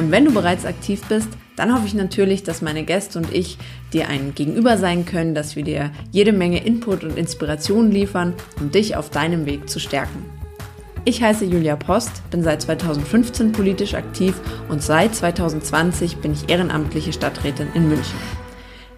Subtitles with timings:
[0.00, 3.58] Und wenn du bereits aktiv bist, dann hoffe ich natürlich, dass meine Gäste und ich
[3.92, 8.70] dir ein Gegenüber sein können, dass wir dir jede Menge Input und Inspiration liefern, um
[8.70, 10.24] dich auf deinem Weg zu stärken.
[11.04, 14.34] Ich heiße Julia Post, bin seit 2015 politisch aktiv
[14.70, 18.18] und seit 2020 bin ich ehrenamtliche Stadträtin in München.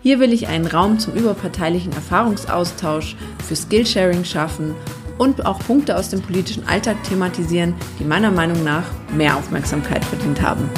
[0.03, 4.77] Hier will ich einen Raum zum überparteilichen Erfahrungsaustausch, für Skillsharing schaffen
[5.23, 8.83] und auch Punkte aus dem politischen Alltag thematisieren, die meiner Meinung nach
[9.15, 10.69] mehr Aufmerksamkeit verdient haben.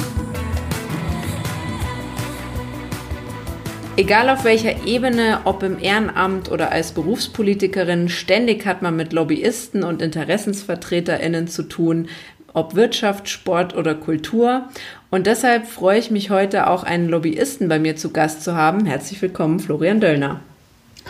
[3.96, 9.82] Egal auf welcher Ebene, ob im Ehrenamt oder als Berufspolitikerin, ständig hat man mit Lobbyisten
[9.82, 12.08] und Interessensvertreterinnen zu tun,
[12.52, 14.64] ob Wirtschaft, Sport oder Kultur.
[15.10, 18.84] Und deshalb freue ich mich heute auch einen Lobbyisten bei mir zu Gast zu haben.
[18.84, 20.40] Herzlich willkommen, Florian Döllner.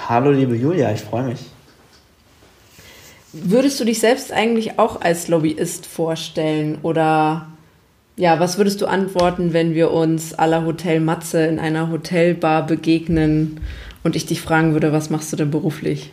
[0.08, 1.53] Hallo, liebe Julia, ich freue mich.
[3.42, 7.48] Würdest du dich selbst eigentlich auch als Lobbyist vorstellen oder
[8.16, 13.60] ja, was würdest du antworten, wenn wir uns aller Hotel Matze in einer Hotelbar begegnen
[14.04, 16.12] und ich dich fragen würde, was machst du denn beruflich?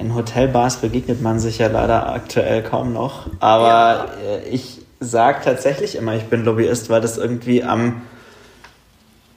[0.00, 3.28] In Hotelbars begegnet man sich ja leider aktuell kaum noch.
[3.38, 4.04] Aber ja.
[4.36, 8.02] Äh, ich sage tatsächlich immer, ich bin Lobbyist, weil das irgendwie am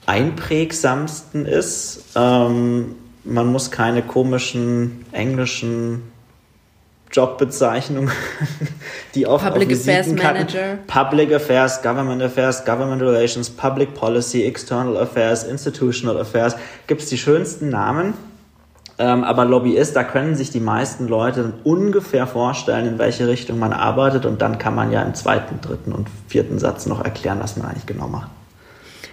[0.06, 2.04] einprägsamsten ist.
[2.16, 6.04] Ähm, man muss keine komischen englischen
[7.16, 8.12] Jobbezeichnungen,
[9.16, 10.78] die oft Public auf Affairs Manager.
[10.88, 16.56] Public Affairs, Government Affairs, Government Relations, Public Policy, External Affairs, Institutional Affairs,
[16.88, 18.14] gibt es die schönsten Namen.
[18.98, 23.74] Ähm, aber Lobbyist, da können sich die meisten Leute ungefähr vorstellen, in welche Richtung man
[23.74, 27.58] arbeitet und dann kann man ja im zweiten, dritten und vierten Satz noch erklären, was
[27.58, 28.30] man eigentlich genau macht.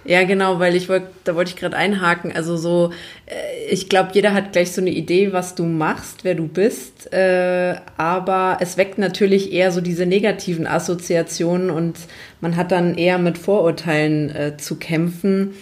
[0.05, 2.33] Ja, genau, weil ich wollte, da wollte ich gerade einhaken.
[2.35, 2.91] Also so,
[3.25, 7.13] äh, ich glaube, jeder hat gleich so eine Idee, was du machst, wer du bist.
[7.13, 11.97] Äh, aber es weckt natürlich eher so diese negativen Assoziationen und
[12.41, 15.53] man hat dann eher mit Vorurteilen äh, zu kämpfen.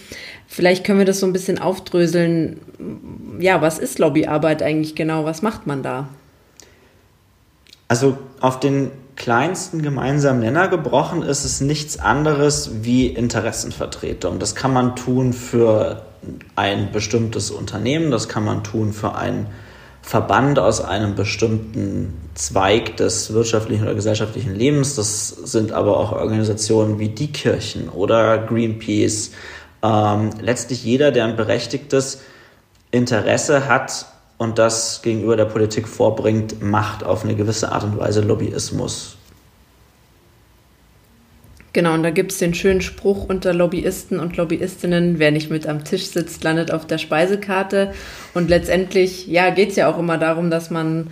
[0.48, 2.60] Vielleicht können wir das so ein bisschen aufdröseln.
[3.40, 5.24] Ja, was ist Lobbyarbeit eigentlich genau?
[5.24, 6.08] Was macht man da?
[7.88, 14.38] Also auf den kleinsten gemeinsamen Nenner gebrochen ist es nichts anderes wie Interessenvertretung.
[14.38, 16.02] Das kann man tun für
[16.56, 19.46] ein bestimmtes Unternehmen, das kann man tun für einen
[20.02, 24.96] Verband aus einem bestimmten Zweig des wirtschaftlichen oder gesellschaftlichen Lebens.
[24.96, 29.30] Das sind aber auch Organisationen wie die Kirchen oder Greenpeace
[29.82, 32.20] ähm, letztlich jeder, der ein berechtigtes
[32.90, 34.06] Interesse hat
[34.38, 39.16] und das gegenüber der Politik vorbringt, macht auf eine gewisse Art und Weise Lobbyismus.
[41.72, 45.66] Genau, und da gibt es den schönen Spruch unter Lobbyisten und Lobbyistinnen, wer nicht mit
[45.66, 47.92] am Tisch sitzt, landet auf der Speisekarte.
[48.34, 51.08] Und letztendlich, ja, geht es ja auch immer darum, dass man,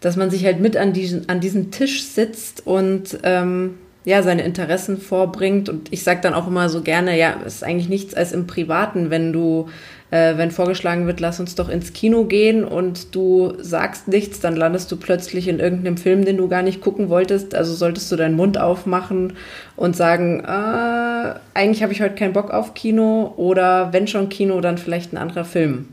[0.00, 3.74] dass man sich halt mit an diesen, an diesen Tisch sitzt und ähm,
[4.06, 5.68] ja, seine Interessen vorbringt.
[5.68, 8.46] Und ich sage dann auch immer so gerne, ja, es ist eigentlich nichts als im
[8.46, 9.68] Privaten, wenn du,
[10.10, 14.56] äh, wenn vorgeschlagen wird, lass uns doch ins Kino gehen und du sagst nichts, dann
[14.56, 17.54] landest du plötzlich in irgendeinem Film, den du gar nicht gucken wolltest.
[17.54, 19.34] Also solltest du deinen Mund aufmachen
[19.76, 24.60] und sagen, äh, eigentlich habe ich heute keinen Bock auf Kino oder wenn schon Kino,
[24.60, 25.88] dann vielleicht ein anderer Film.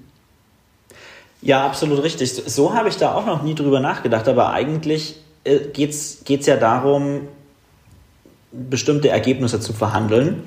[1.42, 2.34] Ja, absolut richtig.
[2.34, 6.58] So habe ich da auch noch nie drüber nachgedacht, aber eigentlich äh, geht es ja
[6.58, 7.28] darum,
[8.52, 10.44] bestimmte Ergebnisse zu verhandeln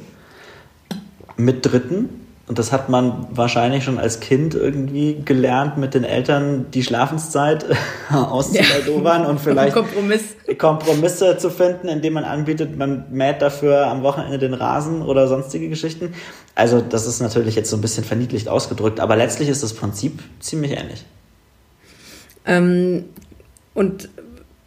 [1.36, 2.19] mit Dritten.
[2.50, 7.64] Und das hat man wahrscheinlich schon als Kind irgendwie gelernt, mit den Eltern die Schlafenszeit
[8.10, 9.28] auszubaldowern ja.
[9.28, 10.34] und vielleicht Kompromiss.
[10.58, 15.68] Kompromisse zu finden, indem man anbietet, man mäht dafür am Wochenende den Rasen oder sonstige
[15.68, 16.12] Geschichten.
[16.56, 20.20] Also das ist natürlich jetzt so ein bisschen verniedlicht ausgedrückt, aber letztlich ist das Prinzip
[20.40, 21.04] ziemlich ähnlich.
[22.46, 23.04] Ähm,
[23.74, 24.08] und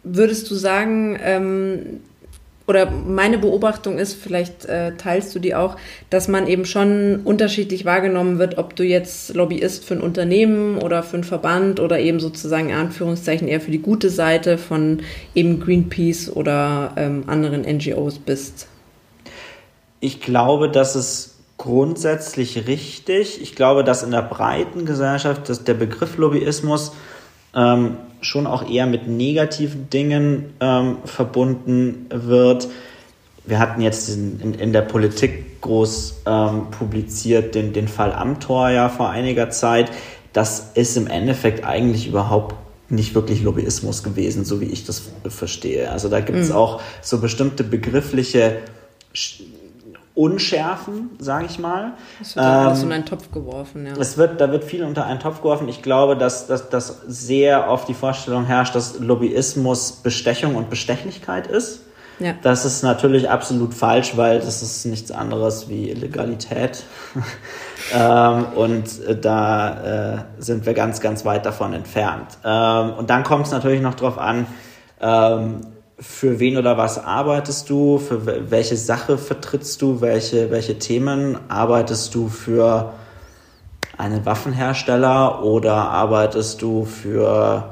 [0.04, 2.00] würdest du sagen, ähm,
[2.66, 5.76] oder meine Beobachtung ist, vielleicht äh, teilst du die auch,
[6.08, 11.02] dass man eben schon unterschiedlich wahrgenommen wird, ob du jetzt Lobbyist für ein Unternehmen oder
[11.02, 15.02] für einen Verband oder eben sozusagen in Anführungszeichen eher für die gute Seite von
[15.34, 18.66] eben Greenpeace oder ähm, anderen NGOs bist.
[20.00, 23.42] Ich glaube, das ist grundsätzlich richtig.
[23.42, 26.92] Ich glaube, dass in der breiten Gesellschaft dass der Begriff Lobbyismus
[27.54, 32.68] ähm, schon auch eher mit negativen Dingen ähm, verbunden wird.
[33.44, 38.88] wir hatten jetzt in, in, der Politik groß ähm, publiziert den, den Fall Amtor ja
[38.88, 39.90] vor einiger Zeit.
[40.32, 42.54] Das ist im Endeffekt eigentlich überhaupt
[42.88, 45.90] nicht wirklich Lobbyismus gewesen, so wie ich das verstehe.
[45.90, 46.56] Also da gibt es mhm.
[46.56, 48.58] auch so bestimmte begriffliche
[50.14, 51.94] Unschärfen, sage ich mal.
[52.20, 53.94] Es wird ähm, alles in einen Topf geworfen, ja.
[53.98, 55.68] Es wird, da wird viel unter einen Topf geworfen.
[55.68, 61.48] Ich glaube, dass, dass, dass sehr oft die Vorstellung herrscht, dass Lobbyismus Bestechung und Bestechlichkeit
[61.48, 61.80] ist.
[62.20, 62.34] Ja.
[62.42, 66.84] Das ist natürlich absolut falsch, weil das ist nichts anderes wie Illegalität.
[67.92, 72.38] ähm, und äh, da äh, sind wir ganz, ganz weit davon entfernt.
[72.44, 74.46] Ähm, und dann kommt es natürlich noch darauf an,
[75.00, 75.60] ähm,
[76.04, 82.14] für wen oder was arbeitest du, für welche Sache vertrittst du, welche, welche Themen arbeitest
[82.14, 82.92] du für
[83.96, 87.70] einen Waffenhersteller oder arbeitest du für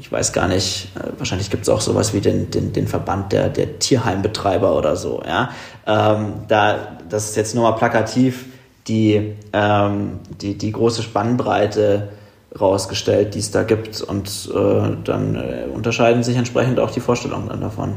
[0.00, 3.32] ich weiß gar nicht, äh, wahrscheinlich gibt es auch sowas wie den, den, den Verband
[3.32, 5.20] der, der Tierheimbetreiber oder so.
[5.26, 5.50] Ja?
[5.86, 8.44] Ähm, da, das ist jetzt nur mal plakativ
[8.86, 12.10] die, ähm, die, die große Spannbreite
[12.58, 14.00] rausgestellt, die es da gibt.
[14.00, 17.94] Und äh, dann äh, unterscheiden sich entsprechend auch die Vorstellungen dann davon.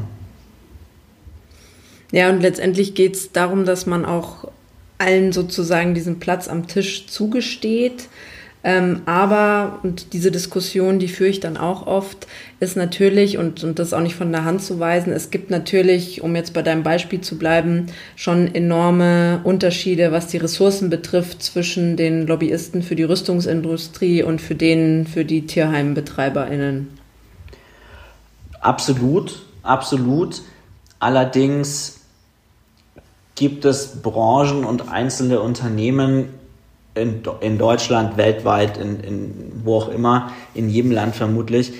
[2.10, 4.48] Ja, und letztendlich geht es darum, dass man auch
[4.98, 8.08] allen sozusagen diesen Platz am Tisch zugesteht
[8.64, 12.28] ähm, aber, und diese Diskussion, die führe ich dann auch oft,
[12.60, 15.50] ist natürlich, und, und das ist auch nicht von der Hand zu weisen, es gibt
[15.50, 21.42] natürlich, um jetzt bei deinem Beispiel zu bleiben, schon enorme Unterschiede, was die Ressourcen betrifft,
[21.42, 26.88] zwischen den Lobbyisten für die Rüstungsindustrie und für den, für die TierheimbetreiberInnen.
[28.60, 30.42] Absolut, absolut.
[31.00, 31.98] Allerdings
[33.34, 36.28] gibt es Branchen und einzelne Unternehmen,
[36.94, 41.72] in, in Deutschland, weltweit, in, in, wo auch immer, in jedem Land vermutlich,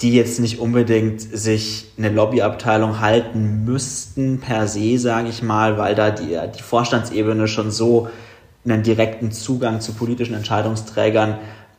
[0.00, 5.94] die jetzt nicht unbedingt sich eine Lobbyabteilung halten müssten per se, sage ich mal, weil
[5.94, 8.08] da die, die Vorstandsebene schon so
[8.64, 11.38] einen direkten Zugang zu politischen Entscheidungsträgern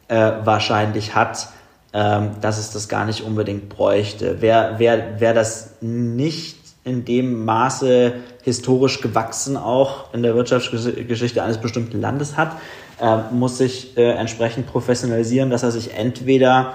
[0.10, 1.50] äh, wahrscheinlich hat,
[1.94, 4.38] ähm, dass es das gar nicht unbedingt bräuchte.
[4.40, 6.59] Wer, wer, wer das nicht
[6.90, 8.14] in dem Maße
[8.44, 12.54] historisch gewachsen auch in der Wirtschaftsgeschichte eines bestimmten Landes hat,
[13.00, 16.74] äh, muss sich äh, entsprechend professionalisieren, dass er sich entweder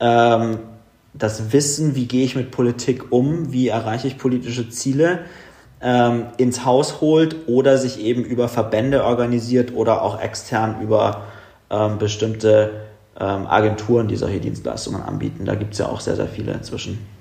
[0.00, 0.58] ähm,
[1.12, 5.20] das Wissen, wie gehe ich mit Politik um, wie erreiche ich politische Ziele,
[5.80, 11.22] ähm, ins Haus holt oder sich eben über Verbände organisiert oder auch extern über
[11.70, 12.86] ähm, bestimmte
[13.18, 15.44] ähm, Agenturen, die solche Dienstleistungen anbieten.
[15.44, 17.15] Da gibt es ja auch sehr, sehr viele inzwischen.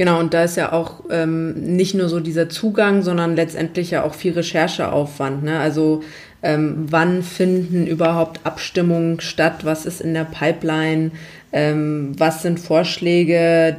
[0.00, 4.02] Genau, und da ist ja auch ähm, nicht nur so dieser Zugang, sondern letztendlich ja
[4.02, 5.42] auch viel Rechercheaufwand.
[5.42, 5.58] Ne?
[5.58, 6.02] Also
[6.42, 9.66] ähm, wann finden überhaupt Abstimmungen statt?
[9.66, 11.10] Was ist in der Pipeline?
[11.52, 13.76] Ähm, was sind Vorschläge,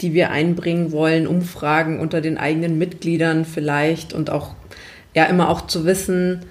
[0.00, 1.26] die wir einbringen wollen?
[1.26, 4.54] Umfragen unter den eigenen Mitgliedern vielleicht und auch
[5.12, 6.42] ja immer auch zu wissen,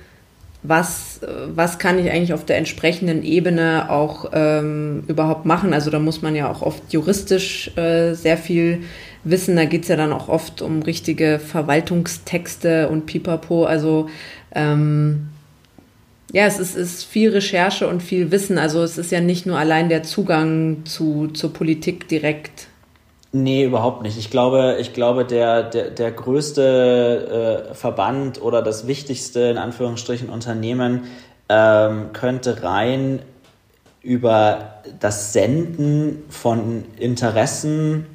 [0.63, 5.73] was, was kann ich eigentlich auf der entsprechenden Ebene auch ähm, überhaupt machen.
[5.73, 8.83] Also da muss man ja auch oft juristisch äh, sehr viel
[9.23, 9.55] wissen.
[9.55, 13.65] Da geht es ja dann auch oft um richtige Verwaltungstexte und Pipapo.
[13.65, 14.09] Also
[14.53, 15.29] ähm,
[16.31, 18.57] ja, es ist, ist viel Recherche und viel Wissen.
[18.57, 22.67] Also es ist ja nicht nur allein der Zugang zu, zur Politik direkt.
[23.31, 24.17] Nee, überhaupt nicht.
[24.17, 30.29] Ich glaube, ich glaube der, der, der größte äh, Verband oder das wichtigste, in Anführungsstrichen,
[30.29, 31.01] Unternehmen
[31.49, 33.19] ähm, könnte rein
[34.01, 38.05] über das Senden von Interessen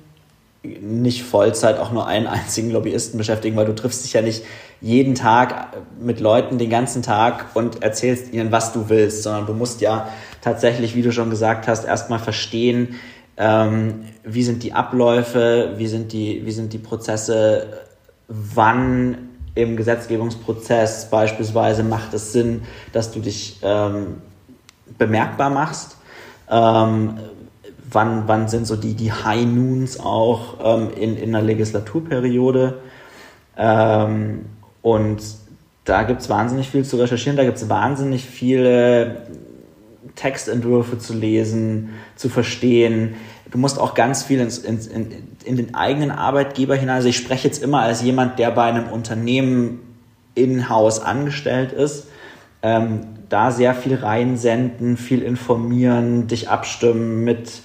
[0.80, 4.44] nicht Vollzeit auch nur einen einzigen Lobbyisten beschäftigen, weil du triffst dich ja nicht
[4.80, 9.54] jeden Tag mit Leuten den ganzen Tag und erzählst ihnen, was du willst, sondern du
[9.54, 10.08] musst ja
[10.40, 12.96] tatsächlich, wie du schon gesagt hast, erstmal verstehen,
[13.36, 17.66] ähm, wie sind die Abläufe, wie sind die, wie sind die Prozesse,
[18.28, 24.22] wann im Gesetzgebungsprozess beispielsweise macht es Sinn, dass du dich ähm,
[24.96, 25.96] bemerkbar machst.
[26.50, 27.18] Ähm,
[27.90, 32.78] wann, wann sind so die, die High Noons auch ähm, in, in einer Legislaturperiode.
[33.56, 34.46] Ähm,
[34.82, 35.22] und
[35.84, 39.22] da gibt es wahnsinnig viel zu recherchieren, da gibt es wahnsinnig viele
[40.14, 43.14] Textentwürfe zu lesen, zu verstehen.
[43.50, 45.10] Du musst auch ganz viel ins, ins, in,
[45.44, 46.96] in den eigenen Arbeitgeber hinein.
[46.96, 49.80] Also ich spreche jetzt immer als jemand, der bei einem Unternehmen
[50.34, 52.08] in-house angestellt ist.
[52.62, 57.62] Ähm, da sehr viel reinsenden, viel informieren, dich abstimmen mit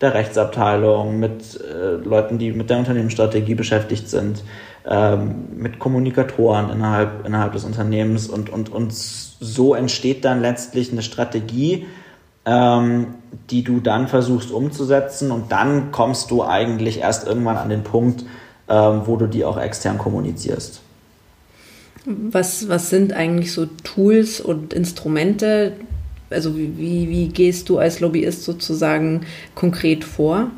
[0.00, 4.42] der Rechtsabteilung, mit äh, Leuten, die mit der Unternehmensstrategie beschäftigt sind,
[4.86, 11.02] ähm, mit Kommunikatoren innerhalb, innerhalb des Unternehmens und, und, und so entsteht dann letztlich eine
[11.02, 11.86] Strategie,
[12.46, 13.08] ähm,
[13.50, 18.24] die du dann versuchst umzusetzen und dann kommst du eigentlich erst irgendwann an den Punkt,
[18.68, 20.80] ähm, wo du die auch extern kommunizierst.
[22.04, 25.72] Was, was sind eigentlich so Tools und Instrumente?
[26.30, 30.50] Also wie, wie gehst du als Lobbyist sozusagen konkret vor?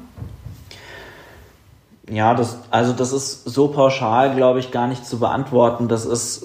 [2.10, 5.86] Ja, das, also das ist so pauschal, glaube ich, gar nicht zu beantworten.
[5.86, 6.44] Das ist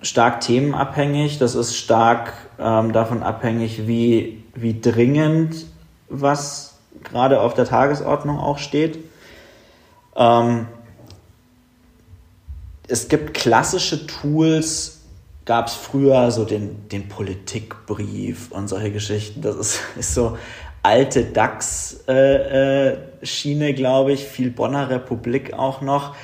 [0.00, 5.66] stark themenabhängig, das ist stark ähm, davon abhängig, wie, wie dringend
[6.12, 8.98] was gerade auf der Tagesordnung auch steht.
[10.14, 10.66] Ähm,
[12.86, 15.00] es gibt klassische Tools,
[15.44, 19.42] gab es früher so den, den Politikbrief und solche Geschichten.
[19.42, 20.38] Das ist, ist so
[20.82, 26.14] alte DAX-Schiene, äh, äh, glaube ich, viel Bonner Republik auch noch.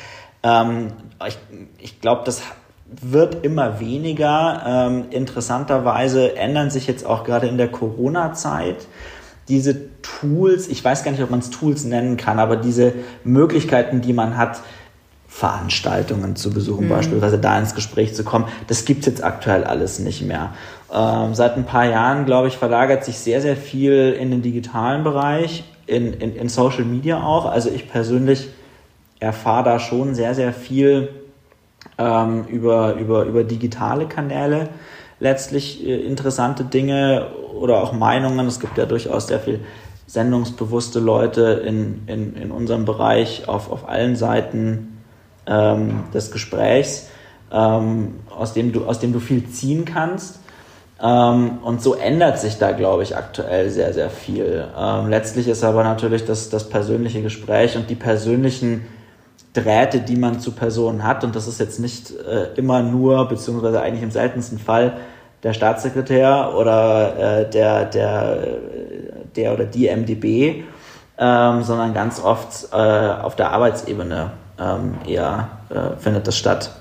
[0.43, 0.93] Ähm,
[1.27, 1.39] ich
[1.79, 2.43] ich glaube, das
[2.87, 4.63] wird immer weniger.
[4.67, 8.87] Ähm, interessanterweise ändern sich jetzt auch gerade in der Corona-Zeit
[9.49, 12.93] diese Tools, ich weiß gar nicht, ob man es Tools nennen kann, aber diese
[13.25, 14.61] Möglichkeiten, die man hat,
[15.39, 16.89] Veranstaltungen zu besuchen, mhm.
[16.89, 18.47] beispielsweise da ins Gespräch zu kommen.
[18.67, 20.51] Das gibt es jetzt aktuell alles nicht mehr.
[20.93, 25.05] Ähm, seit ein paar Jahren, glaube ich, verlagert sich sehr, sehr viel in den digitalen
[25.05, 27.47] Bereich, in, in, in Social Media auch.
[27.47, 28.49] Also ich persönlich
[29.21, 31.11] erfahre da schon sehr, sehr viel
[31.99, 34.71] ähm, über, über, über digitale Kanäle.
[35.21, 38.49] Letztlich äh, interessante Dinge oder auch Meinungen.
[38.49, 39.61] Es gibt ja durchaus sehr viel
[40.09, 44.88] sendungsbewusste Leute in, in, in unserem Bereich auf, auf allen Seiten
[45.49, 47.09] ähm, des Gesprächs,
[47.51, 50.41] ähm, aus, dem du, aus dem du viel ziehen kannst.
[51.01, 54.67] Ähm, und so ändert sich da, glaube ich, aktuell sehr, sehr viel.
[54.77, 58.85] Ähm, letztlich ist aber natürlich das, das persönliche Gespräch und die persönlichen
[59.55, 63.81] Drähte, die man zu Personen hat, und das ist jetzt nicht äh, immer nur, beziehungsweise
[63.81, 64.99] eigentlich im seltensten Fall,
[65.43, 68.39] der Staatssekretär oder äh, der, der,
[69.37, 70.65] der oder die MDB,
[71.17, 76.73] ähm, sondern ganz oft äh, auf der Arbeitsebene ähm, eher äh, findet das statt.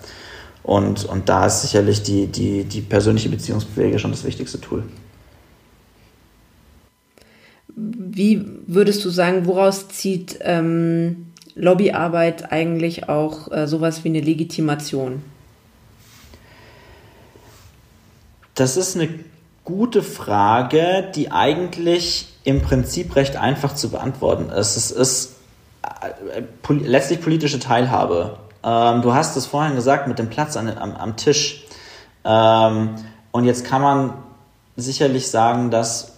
[0.64, 4.84] Und, und da ist sicherlich die, die, die persönliche Beziehungspflege schon das wichtigste Tool.
[7.76, 15.22] Wie würdest du sagen, woraus zieht ähm, Lobbyarbeit eigentlich auch äh, sowas wie eine Legitimation?
[18.56, 19.10] Das ist eine
[19.64, 24.76] gute Frage, die eigentlich im Prinzip recht einfach zu beantworten ist.
[24.76, 25.37] Es ist
[26.62, 28.38] pol letztlich politische Teilhabe.
[28.64, 31.66] Ähm, du hast es vorhin gesagt mit dem Platz an, am, am, Tisch.
[32.26, 32.96] Ähm,
[33.32, 34.14] und jetzt kann man
[34.76, 36.18] sicherlich sagen, dass,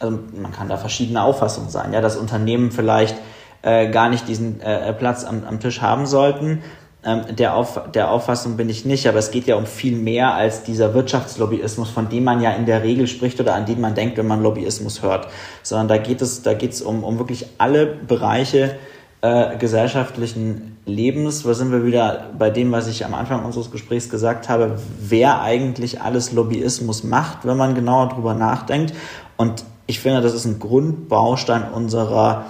[0.00, 3.16] also man kann da verschiedene Auffassungen sein, ja, dass Unternehmen vielleicht
[3.62, 6.62] äh, gar nicht diesen äh, Platz am, am Tisch haben sollten.
[7.02, 10.34] Ähm, der, Auf, der Auffassung bin ich nicht, aber es geht ja um viel mehr
[10.34, 13.94] als dieser Wirtschaftslobbyismus, von dem man ja in der Regel spricht oder an den man
[13.94, 15.28] denkt, wenn man Lobbyismus hört,
[15.62, 18.76] sondern da geht es, da geht es um, um wirklich alle Bereiche
[19.22, 21.42] äh, gesellschaftlichen Lebens.
[21.42, 25.40] Da sind wir wieder bei dem, was ich am Anfang unseres Gesprächs gesagt habe, wer
[25.40, 28.92] eigentlich alles Lobbyismus macht, wenn man genauer drüber nachdenkt.
[29.38, 32.44] Und ich finde, das ist ein Grundbaustein unserer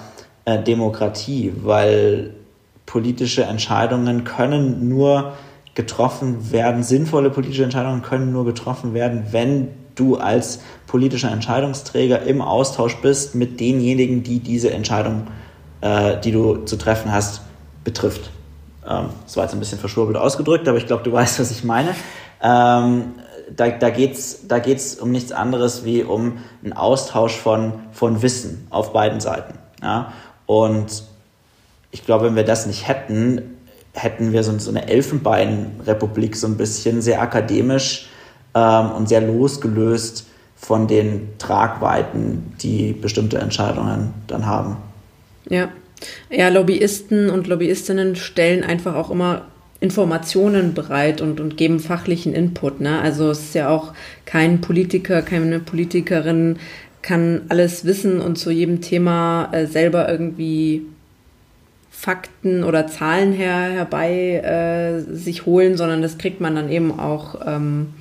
[0.44, 2.34] äh, Demokratie, weil
[2.90, 5.34] politische Entscheidungen können nur
[5.74, 12.42] getroffen werden, sinnvolle politische Entscheidungen können nur getroffen werden, wenn du als politischer Entscheidungsträger im
[12.42, 15.28] Austausch bist mit denjenigen, die diese Entscheidung,
[15.82, 17.42] äh, die du zu treffen hast,
[17.84, 18.32] betrifft.
[18.84, 21.62] Ähm, das war jetzt ein bisschen verschwurbelt ausgedrückt, aber ich glaube, du weißt, was ich
[21.62, 21.94] meine.
[22.42, 23.14] Ähm,
[23.54, 28.20] da, da geht es da geht's um nichts anderes wie um einen Austausch von, von
[28.22, 29.60] Wissen auf beiden Seiten.
[29.80, 30.12] Ja?
[30.46, 31.04] Und
[31.90, 33.56] ich glaube, wenn wir das nicht hätten,
[33.92, 38.08] hätten wir so, so eine Elfenbeinrepublik so ein bisschen sehr akademisch
[38.54, 44.76] ähm, und sehr losgelöst von den Tragweiten, die bestimmte Entscheidungen dann haben.
[45.48, 45.68] Ja.
[46.30, 49.42] Ja, Lobbyisten und Lobbyistinnen stellen einfach auch immer
[49.80, 52.80] Informationen bereit und, und geben fachlichen Input.
[52.80, 53.00] Ne?
[53.00, 53.92] Also es ist ja auch
[54.24, 56.58] kein Politiker, keine Politikerin
[57.02, 60.82] kann alles wissen und zu jedem Thema äh, selber irgendwie
[61.90, 67.40] Fakten oder Zahlen her, herbei äh, sich holen, sondern das kriegt man dann eben auch
[67.46, 67.92] ähm,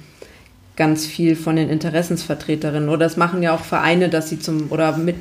[0.76, 2.88] ganz viel von den Interessensvertreterinnen.
[2.88, 5.16] Oder das machen ja auch Vereine, dass sie zum oder mit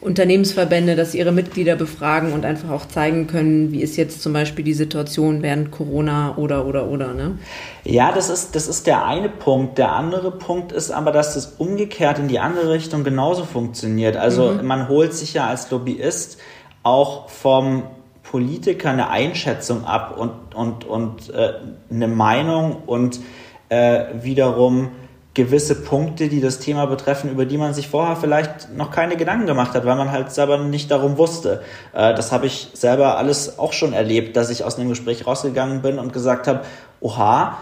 [0.00, 4.32] Unternehmensverbände, dass sie ihre Mitglieder befragen und einfach auch zeigen können, wie ist jetzt zum
[4.32, 7.14] Beispiel die Situation während Corona oder oder oder.
[7.14, 7.36] Ne?
[7.82, 9.76] Ja, das ist, das ist der eine Punkt.
[9.76, 14.16] Der andere Punkt ist aber, dass das umgekehrt in die andere Richtung genauso funktioniert.
[14.16, 14.66] Also mhm.
[14.66, 16.38] man holt sich ja als Lobbyist
[16.82, 17.84] auch vom
[18.22, 21.54] Politiker eine Einschätzung ab und, und, und äh,
[21.90, 23.20] eine Meinung und
[23.68, 24.90] äh, wiederum
[25.34, 29.46] gewisse Punkte, die das Thema betreffen, über die man sich vorher vielleicht noch keine Gedanken
[29.46, 31.62] gemacht hat, weil man halt selber nicht darum wusste.
[31.92, 35.80] Äh, das habe ich selber alles auch schon erlebt, dass ich aus einem Gespräch rausgegangen
[35.80, 36.62] bin und gesagt habe,
[37.00, 37.56] oha,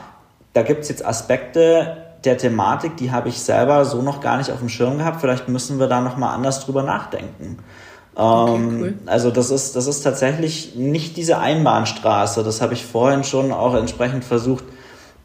[0.55, 4.51] da gibt es jetzt Aspekte der Thematik, die habe ich selber so noch gar nicht
[4.51, 5.21] auf dem Schirm gehabt.
[5.21, 7.59] Vielleicht müssen wir da nochmal anders drüber nachdenken.
[8.17, 8.95] Okay, ähm, cool.
[9.05, 12.43] Also das ist, das ist tatsächlich nicht diese Einbahnstraße.
[12.43, 14.65] Das habe ich vorhin schon auch entsprechend versucht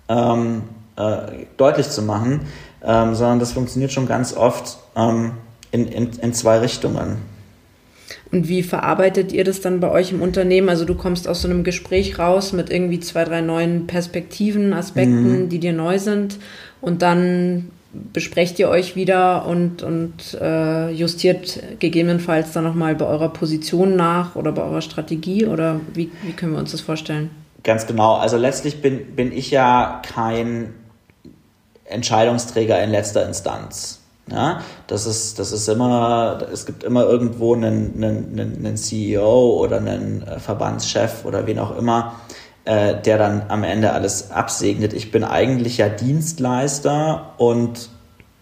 [0.10, 0.64] ähm,
[0.98, 2.42] äh, deutlich zu machen,
[2.84, 5.32] ähm, sondern das funktioniert schon ganz oft ähm,
[5.72, 7.18] in, in, in zwei Richtungen.
[8.30, 10.68] Und wie verarbeitet ihr das dann bei euch im Unternehmen?
[10.68, 15.44] Also du kommst aus so einem Gespräch raus mit irgendwie zwei, drei neuen Perspektiven, Aspekten,
[15.44, 15.50] mhm.
[15.50, 16.40] die dir neu sind
[16.82, 23.30] und dann besprecht ihr euch wieder und, und äh, justiert gegebenenfalls dann nochmal bei eurer
[23.30, 27.32] Position nach oder bei eurer Strategie oder wie, wie können wir uns das vorstellen?
[27.64, 28.16] Ganz genau.
[28.16, 30.74] Also letztlich bin, bin ich ja kein
[31.86, 34.00] Entscheidungsträger in letzter Instanz.
[34.30, 39.78] Ja, das ist, das ist immer, es gibt immer irgendwo einen, einen, einen CEO oder
[39.78, 42.16] einen äh, Verbandschef oder wen auch immer,
[42.66, 44.94] äh, der dann am Ende alles absegnet.
[44.94, 47.90] Ich bin eigentlich ja Dienstleister und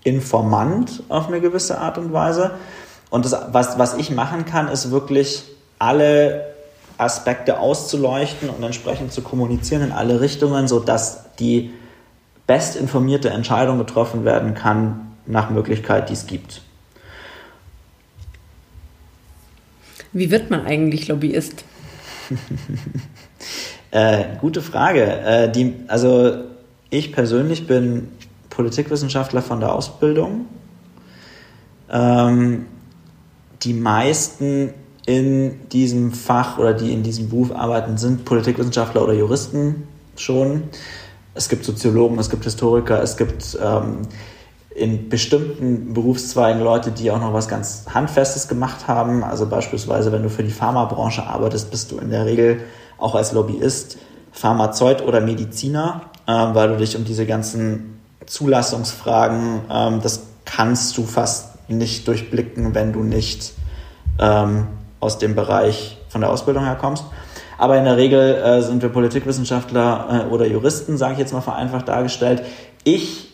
[0.04, 2.52] Informant auf eine gewisse Art und Weise.
[3.10, 5.44] Und das, was, was ich machen kann, ist wirklich
[5.78, 6.54] alle
[6.98, 11.72] Aspekte auszuleuchten und entsprechend zu kommunizieren in alle Richtungen, sodass die
[12.46, 16.62] bestinformierte Entscheidung getroffen werden kann nach Möglichkeit, die es gibt.
[20.12, 21.64] Wie wird man eigentlich Lobbyist?
[23.92, 25.04] äh, gute Frage.
[25.04, 26.34] Äh, die, also
[26.90, 28.10] ich persönlich bin
[28.50, 30.46] Politikwissenschaftler von der Ausbildung.
[31.92, 32.66] Ähm,
[33.64, 34.74] die meisten
[35.06, 40.64] in diesem Fach oder die in diesem Beruf arbeiten, sind Politikwissenschaftler oder Juristen schon
[41.40, 44.02] es gibt Soziologen, es gibt Historiker, es gibt ähm,
[44.76, 49.24] in bestimmten Berufszweigen Leute, die auch noch was ganz Handfestes gemacht haben.
[49.24, 52.62] Also beispielsweise, wenn du für die Pharmabranche arbeitest, bist du in der Regel
[53.00, 53.98] auch als Lobbyist
[54.32, 61.04] Pharmazeut oder Mediziner, äh, weil du dich um diese ganzen Zulassungsfragen, ähm, das kannst du
[61.04, 63.54] fast nicht durchblicken, wenn du nicht
[64.20, 64.68] ähm,
[65.00, 67.06] aus dem Bereich von der Ausbildung herkommst.
[67.58, 71.42] Aber in der Regel äh, sind wir Politikwissenschaftler äh, oder Juristen, sage ich jetzt mal
[71.42, 72.44] vereinfacht dargestellt.
[72.84, 73.30] Ich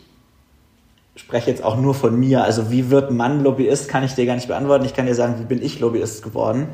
[1.16, 2.44] spreche jetzt auch nur von mir.
[2.44, 4.86] Also wie wird man Lobbyist, kann ich dir gar nicht beantworten.
[4.86, 6.70] Ich kann dir sagen, wie bin ich Lobbyist geworden.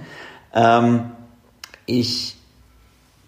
[0.54, 1.12] Ähm,
[1.86, 2.38] ich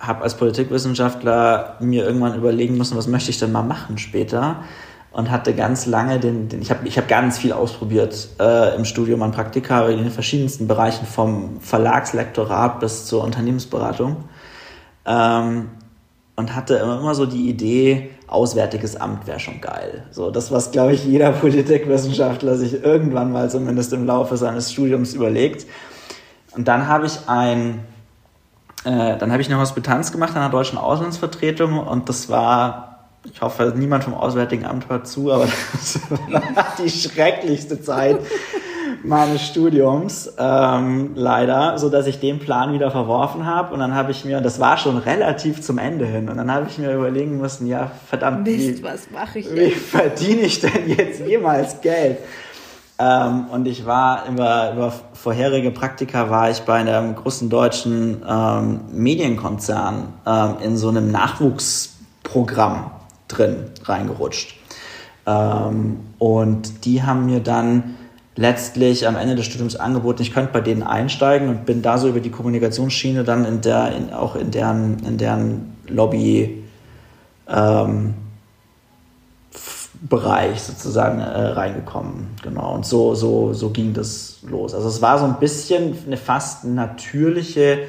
[0.06, 4.63] habe als Politikwissenschaftler mir irgendwann überlegen müssen, was möchte ich denn mal machen später
[5.12, 8.84] und hatte ganz lange den, den ich habe ich hab ganz viel ausprobiert äh, im
[8.84, 14.26] Studium an Praktika in den verschiedensten Bereichen vom Verlagslektorat bis zur Unternehmensberatung
[15.06, 15.70] ähm,
[16.36, 20.06] und hatte immer, immer so die Idee, Auswärtiges Amt wäre schon geil.
[20.10, 25.13] So das, was glaube ich jeder Politikwissenschaftler sich irgendwann mal zumindest im Laufe seines Studiums
[25.13, 25.68] überlegt.
[26.56, 27.84] Und dann habe ich ein
[28.86, 32.89] äh, dann habe ich eine Hospitanz gemacht an der deutschen Auslandsvertretung und das war
[33.32, 38.19] ich hoffe, niemand vom Auswärtigen Amt hört zu, aber das war die schrecklichste Zeit
[39.04, 43.74] meines Studiums, ähm, leider, so dass ich den Plan wieder verworfen habe.
[43.74, 46.67] Und dann habe ich mir, das war schon relativ zum Ende hin, und dann habe
[46.69, 50.88] ich mir überlegen müssen, ja, verdammt, Mist, wie, was mache ich Wie verdiene ich denn
[50.88, 52.17] jetzt jemals Geld?
[52.99, 58.82] Ähm, und ich war über, über vorherige Praktika war ich bei einem großen deutschen ähm,
[58.91, 62.91] Medienkonzern ähm, in so einem Nachwuchsprogramm
[63.27, 64.56] drin reingerutscht.
[65.25, 67.95] Ähm, und die haben mir dann
[68.36, 72.10] letztlich am Ende des Studiums angeboten, ich könnte bei denen einsteigen und bin da so
[72.10, 76.63] über die Kommunikationsschiene dann in der, in, auch in deren, in deren Lobby
[77.47, 78.15] ähm,
[80.10, 82.28] Bereich sozusagen äh, reingekommen.
[82.44, 82.76] Genau.
[82.76, 84.74] Und so, so, so ging das los.
[84.74, 87.80] Also es war so ein bisschen eine fast natürliche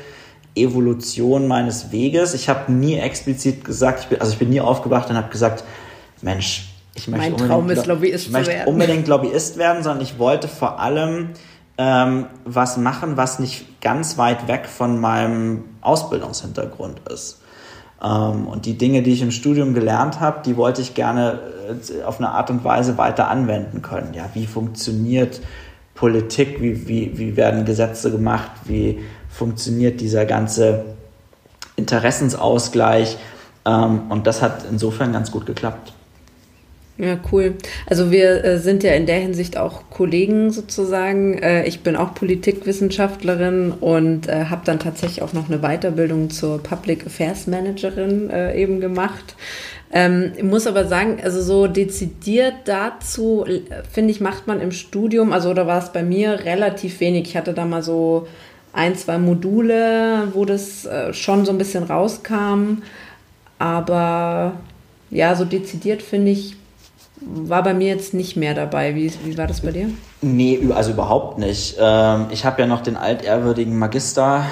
[0.55, 2.35] Evolution meines Weges.
[2.35, 5.64] Ich habe nie explizit gesagt, ich bin, also ich bin nie aufgewacht und habe gesagt,
[6.22, 8.68] Mensch, ich möchte, mein Traum ist, Lobbyist ich möchte werden.
[8.68, 11.31] unbedingt Lobbyist werden, sondern ich wollte vor allem
[11.77, 17.40] ähm, was machen, was nicht ganz weit weg von meinem Ausbildungshintergrund ist.
[18.02, 22.02] Ähm, und die Dinge, die ich im Studium gelernt habe, die wollte ich gerne äh,
[22.02, 24.14] auf eine Art und Weise weiter anwenden können.
[24.14, 25.40] Ja, wie funktioniert
[25.94, 30.85] Politik, wie, wie, wie werden Gesetze gemacht, wie funktioniert dieser ganze
[31.76, 33.16] Interessensausgleich.
[33.64, 35.92] Ähm, und das hat insofern ganz gut geklappt.
[36.96, 37.54] Ja, cool.
[37.87, 41.38] Also wir äh, sind ja in der Hinsicht auch Kollegen sozusagen.
[41.38, 46.62] Äh, ich bin auch Politikwissenschaftlerin und äh, habe dann tatsächlich auch noch eine Weiterbildung zur
[46.62, 49.35] Public Affairs Managerin äh, eben gemacht.
[49.92, 55.33] Ähm, muss aber sagen, also so dezidiert dazu, äh, finde ich, macht man im Studium,
[55.33, 57.28] also oder war es bei mir relativ wenig.
[57.28, 58.28] Ich hatte da mal so
[58.72, 62.83] ein, zwei Module, wo das äh, schon so ein bisschen rauskam.
[63.59, 64.52] Aber
[65.11, 66.57] ja, so dezidiert finde ich,
[67.26, 68.94] war bei mir jetzt nicht mehr dabei.
[68.94, 69.88] Wie, wie war das bei dir?
[70.22, 71.76] Nee, also überhaupt nicht.
[71.80, 74.44] Ähm, ich habe ja noch den altehrwürdigen Magister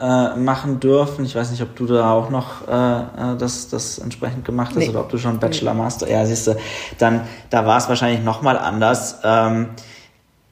[0.00, 1.24] äh, machen dürfen.
[1.24, 4.78] Ich weiß nicht, ob du da auch noch äh, äh das, das entsprechend gemacht hast
[4.78, 4.88] nee.
[4.88, 6.08] oder ob du schon Bachelor, Master.
[6.10, 6.56] Ja, siehst du,
[6.98, 9.20] dann da war es wahrscheinlich nochmal anders.
[9.22, 9.68] Ähm,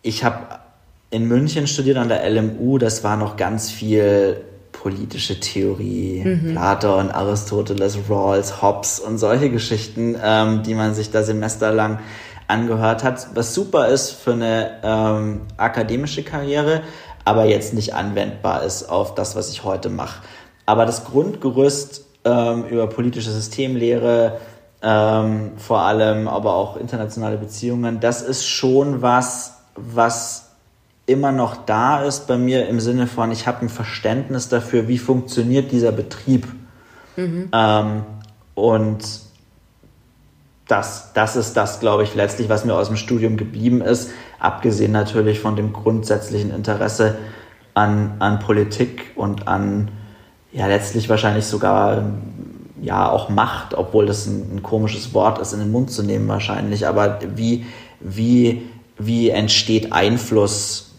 [0.03, 0.39] ich habe
[1.11, 2.79] in München studiert an der LMU.
[2.79, 4.43] Das war noch ganz viel
[4.83, 6.53] politische Theorie, mhm.
[6.53, 12.01] Platon, Aristoteles, Rawls, Hobbes und solche Geschichten, ähm, die man sich da semesterlang
[12.49, 16.83] angehört hat, was super ist für eine ähm, akademische Karriere,
[17.25, 20.25] aber jetzt nicht anwendbar ist auf das, was ich heute mache.
[20.67, 24.39] Aber das Grundgerüst ähm, über politische Systemlehre,
[24.83, 30.52] ähm, vor allem aber auch internationale Beziehungen, das ist schon was, was
[31.07, 34.99] immer noch da ist bei mir im Sinne von, ich habe ein Verständnis dafür, wie
[34.99, 36.47] funktioniert dieser Betrieb.
[37.17, 37.49] Mhm.
[37.53, 38.03] Ähm,
[38.55, 39.01] und
[40.69, 44.93] das, das ist das, glaube ich, letztlich, was mir aus dem Studium geblieben ist, abgesehen
[44.93, 47.17] natürlich von dem grundsätzlichen Interesse
[47.75, 49.91] an, an Politik und an,
[50.53, 52.05] ja, letztlich wahrscheinlich sogar,
[52.81, 56.29] ja, auch Macht, obwohl das ein, ein komisches Wort ist, in den Mund zu nehmen
[56.29, 57.67] wahrscheinlich, aber wie,
[58.01, 58.63] wie,
[58.99, 60.92] wie entsteht Einfluss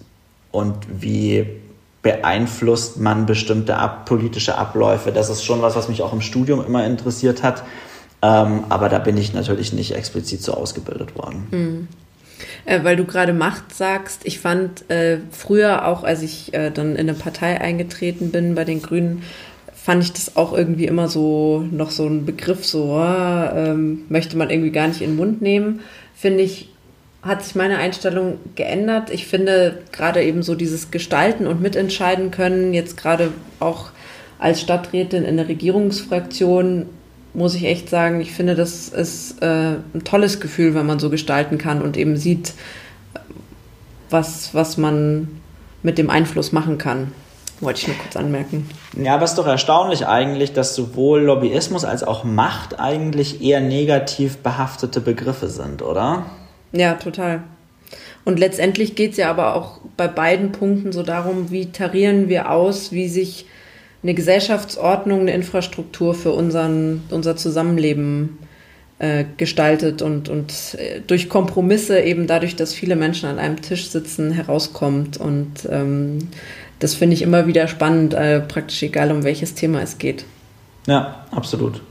[0.53, 1.47] und wie
[2.03, 5.11] beeinflusst man bestimmte ab, politische Abläufe.
[5.11, 7.63] Das ist schon was, was mich auch im Studium immer interessiert hat.
[8.21, 11.47] Ähm, aber da bin ich natürlich nicht explizit so ausgebildet worden.
[11.51, 11.87] Mhm.
[12.65, 16.91] Äh, weil du gerade Macht sagst, ich fand äh, früher auch, als ich äh, dann
[16.91, 19.23] in eine Partei eingetreten bin bei den Grünen,
[19.73, 24.49] fand ich das auch irgendwie immer so noch so ein Begriff, so äh, möchte man
[24.49, 25.81] irgendwie gar nicht in den Mund nehmen.
[26.15, 26.69] Finde ich
[27.23, 29.09] hat sich meine Einstellung geändert.
[29.09, 33.91] Ich finde gerade eben so dieses Gestalten und Mitentscheiden können, jetzt gerade auch
[34.39, 36.87] als Stadträtin in der Regierungsfraktion,
[37.33, 41.09] muss ich echt sagen, ich finde, das ist äh, ein tolles Gefühl, wenn man so
[41.09, 42.53] gestalten kann und eben sieht,
[44.09, 45.29] was, was man
[45.81, 47.13] mit dem Einfluss machen kann.
[47.61, 48.69] Wollte ich nur kurz anmerken.
[49.01, 53.61] Ja, aber es ist doch erstaunlich eigentlich, dass sowohl Lobbyismus als auch Macht eigentlich eher
[53.61, 56.25] negativ behaftete Begriffe sind, oder?
[56.73, 57.43] Ja, total.
[58.25, 62.49] Und letztendlich geht es ja aber auch bei beiden Punkten so darum, wie tarieren wir
[62.51, 63.45] aus, wie sich
[64.01, 68.37] eine Gesellschaftsordnung, eine Infrastruktur für unseren, unser Zusammenleben
[68.99, 73.89] äh, gestaltet und, und äh, durch Kompromisse eben dadurch, dass viele Menschen an einem Tisch
[73.89, 75.17] sitzen, herauskommt.
[75.17, 76.29] Und ähm,
[76.79, 80.25] das finde ich immer wieder spannend, äh, praktisch egal um welches Thema es geht.
[80.87, 81.81] Ja, absolut.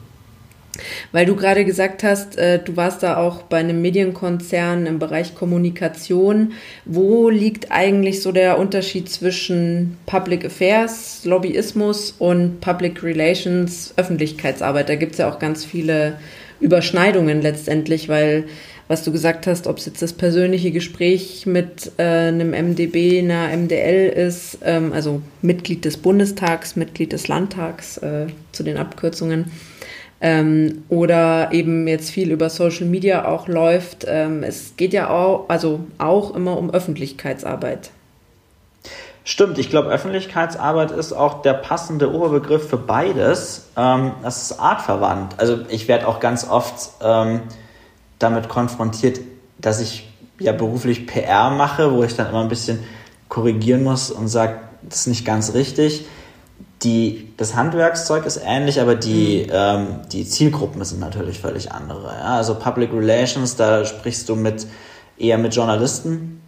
[1.12, 5.34] Weil du gerade gesagt hast, äh, du warst da auch bei einem Medienkonzern im Bereich
[5.34, 6.52] Kommunikation.
[6.84, 14.88] Wo liegt eigentlich so der Unterschied zwischen Public Affairs, Lobbyismus und Public Relations, Öffentlichkeitsarbeit?
[14.88, 16.18] Da gibt es ja auch ganz viele
[16.60, 18.44] Überschneidungen letztendlich, weil
[18.88, 23.48] was du gesagt hast, ob es jetzt das persönliche Gespräch mit äh, einem MDB, einer
[23.56, 29.50] MDL ist, ähm, also Mitglied des Bundestags, Mitglied des Landtags, äh, zu den Abkürzungen
[30.22, 34.06] ähm, oder eben jetzt viel über Social Media auch läuft.
[34.08, 37.90] Ähm, es geht ja auch, also auch immer um Öffentlichkeitsarbeit.
[39.24, 43.66] Stimmt, ich glaube, Öffentlichkeitsarbeit ist auch der passende Oberbegriff für beides.
[43.76, 45.34] Ähm, das ist artverwandt.
[45.38, 47.42] Also ich werde auch ganz oft ähm,
[48.20, 49.20] damit konfrontiert,
[49.58, 50.08] dass ich
[50.38, 52.78] ja beruflich PR mache, wo ich dann immer ein bisschen
[53.28, 56.04] korrigieren muss und sage, das ist nicht ganz richtig
[56.82, 59.52] die, das Handwerkszeug ist ähnlich, aber die, mhm.
[59.52, 62.08] ähm, die Zielgruppen sind natürlich völlig andere.
[62.08, 62.36] Ja?
[62.36, 64.66] Also Public Relations, da sprichst du mit
[65.18, 66.40] eher mit Journalisten,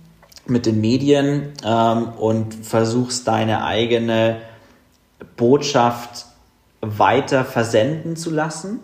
[0.47, 4.39] mit den Medien ähm, und versuchst deine eigene
[5.37, 6.27] Botschaft
[6.81, 8.81] weiter versenden zu lassen.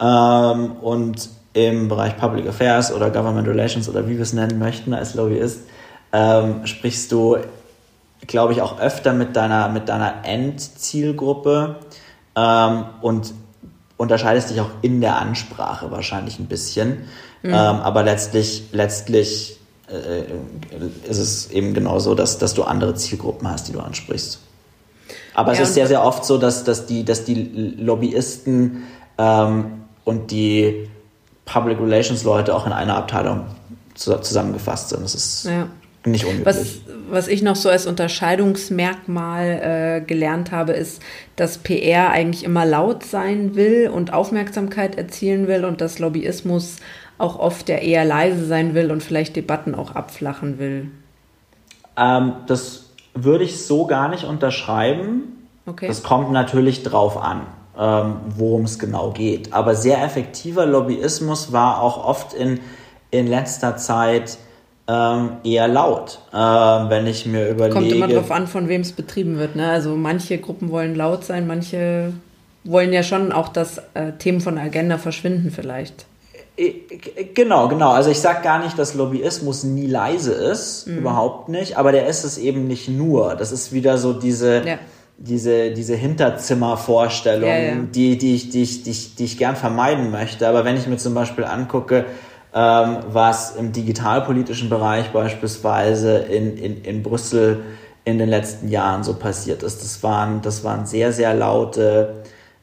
[0.00, 4.94] Ähm, und im Bereich Public Affairs oder Government Relations oder wie wir es nennen möchten
[4.94, 5.62] als Lobbyist,
[6.12, 7.38] ähm, sprichst du
[8.28, 11.76] glaube ich, auch öfter mit deiner, mit deiner Endzielgruppe
[12.36, 13.34] ähm, und
[13.96, 17.08] unterscheidest dich auch in der Ansprache wahrscheinlich ein bisschen.
[17.42, 17.50] Mhm.
[17.50, 23.66] Ähm, aber letztlich, letztlich äh, ist es eben genauso, dass, dass du andere Zielgruppen hast,
[23.66, 24.40] die du ansprichst.
[25.34, 28.84] Aber ja, es ist sehr, sehr oft so, dass, dass, die, dass die Lobbyisten
[29.16, 30.88] ähm, und die
[31.44, 33.46] Public Relations Leute auch in einer Abteilung
[33.94, 35.02] zusammengefasst sind.
[35.02, 35.66] Das ist ja.
[36.10, 36.46] Nicht unüblich.
[36.46, 41.02] Was, was ich noch so als Unterscheidungsmerkmal äh, gelernt habe, ist,
[41.36, 46.76] dass PR eigentlich immer laut sein will und Aufmerksamkeit erzielen will und dass Lobbyismus
[47.18, 50.90] auch oft der eher leise sein will und vielleicht Debatten auch abflachen will.
[51.96, 55.46] Ähm, das würde ich so gar nicht unterschreiben.
[55.66, 55.88] Okay.
[55.88, 57.42] Das kommt natürlich drauf an,
[57.76, 59.52] ähm, worum es genau geht.
[59.52, 62.60] Aber sehr effektiver Lobbyismus war auch oft in,
[63.10, 64.38] in letzter Zeit
[64.88, 67.74] ähm, eher laut, äh, wenn ich mir überlege.
[67.74, 69.54] Kommt immer darauf an, von wem es betrieben wird.
[69.54, 69.68] Ne?
[69.68, 72.14] Also manche Gruppen wollen laut sein, manche
[72.64, 76.06] wollen ja schon auch, dass äh, Themen von der Agenda verschwinden vielleicht.
[76.56, 76.72] Äh,
[77.34, 77.90] genau, genau.
[77.90, 80.98] Also ich sage gar nicht, dass Lobbyismus nie leise ist, mhm.
[80.98, 83.34] überhaupt nicht, aber der ist es eben nicht nur.
[83.34, 84.78] Das ist wieder so diese, ja.
[85.18, 87.74] diese, diese Hinterzimmervorstellung, ja, ja.
[87.74, 90.48] Die, die, ich, die, ich, die, ich, die ich gern vermeiden möchte.
[90.48, 92.06] Aber wenn ich mir zum Beispiel angucke,
[92.54, 97.62] ähm, was im digitalpolitischen Bereich beispielsweise in, in, in Brüssel
[98.04, 99.82] in den letzten Jahren so passiert ist.
[99.82, 102.22] Das waren, das waren sehr, sehr laute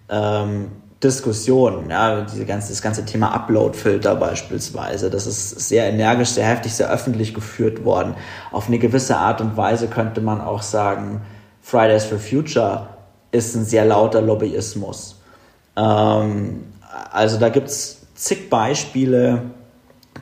[0.10, 0.72] ähm,
[1.04, 1.90] Diskussionen.
[1.92, 6.90] Ja, diese ganze, das ganze Thema Upload-Filter beispielsweise, das ist sehr energisch, sehr heftig, sehr
[6.90, 8.16] öffentlich geführt worden.
[8.52, 11.22] Auf eine gewisse Art und Weise könnte man auch sagen,
[11.62, 12.88] Fridays for Future
[13.32, 15.22] ist ein sehr lauter Lobbyismus.
[15.76, 16.64] Ähm,
[17.12, 19.44] also da gibt es zig Beispiele,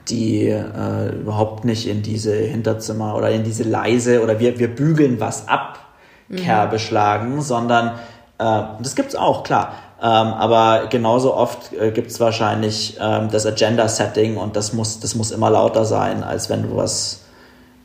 [0.10, 5.20] die äh, überhaupt nicht in diese Hinterzimmer oder in diese leise oder wir, wir bügeln
[5.20, 5.80] was ab
[6.36, 6.80] Kerbe mhm.
[6.80, 8.00] schlagen, sondern
[8.40, 9.74] äh, das gibt's auch, klar.
[10.02, 15.32] Ähm, aber genauso oft äh, gibt's wahrscheinlich ähm, das Agenda-Setting und das muss, das muss
[15.32, 17.22] immer lauter sein, als wenn du was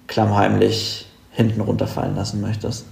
[0.08, 2.86] klammheimlich hinten runterfallen lassen möchtest.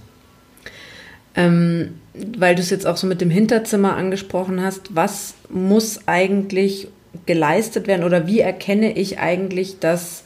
[1.35, 1.99] Ähm,
[2.37, 6.87] weil du es jetzt auch so mit dem Hinterzimmer angesprochen hast, was muss eigentlich
[7.25, 10.23] geleistet werden oder wie erkenne ich eigentlich, dass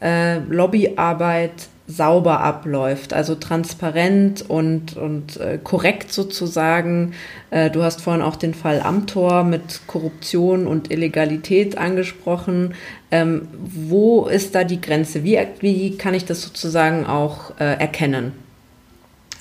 [0.00, 1.52] äh, Lobbyarbeit
[1.90, 7.14] sauber abläuft, also transparent und, und äh, korrekt sozusagen.
[7.50, 12.74] Äh, du hast vorhin auch den Fall Amtor mit Korruption und Illegalität angesprochen.
[13.10, 15.24] Ähm, wo ist da die Grenze?
[15.24, 18.49] Wie, wie kann ich das sozusagen auch äh, erkennen?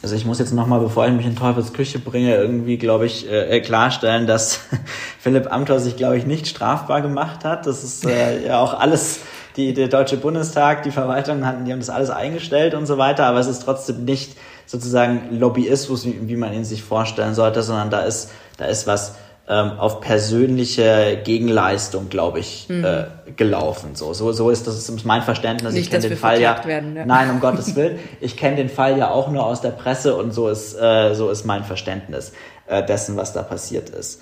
[0.01, 3.29] Also ich muss jetzt nochmal, bevor ich mich in Teufels Küche bringe, irgendwie, glaube ich,
[3.29, 4.61] äh, äh klarstellen, dass
[5.19, 7.65] Philipp Amthor sich, glaube ich, nicht strafbar gemacht hat.
[7.65, 9.19] Das ist äh, ja auch alles,
[9.57, 13.25] die, der Deutsche Bundestag, die Verwaltung hatten, die haben das alles eingestellt und so weiter,
[13.25, 17.89] aber es ist trotzdem nicht sozusagen Lobbyismus, wie, wie man ihn sich vorstellen sollte, sondern
[17.89, 19.15] da ist, da ist was
[19.49, 22.85] ähm, auf persönliche Gegenleistung, glaube ich, mhm.
[22.85, 23.95] äh, gelaufen.
[23.95, 25.73] So, so, so ist das ist mein Verständnis.
[25.73, 27.05] Nicht, ich kenne den Fall ja, werden, ja.
[27.05, 27.97] Nein, um Gottes Willen.
[28.21, 31.31] Ich kenne den Fall ja auch nur aus der Presse und so ist, äh, so
[31.31, 32.31] ist mein Verständnis
[32.67, 34.21] äh, dessen, was da passiert ist.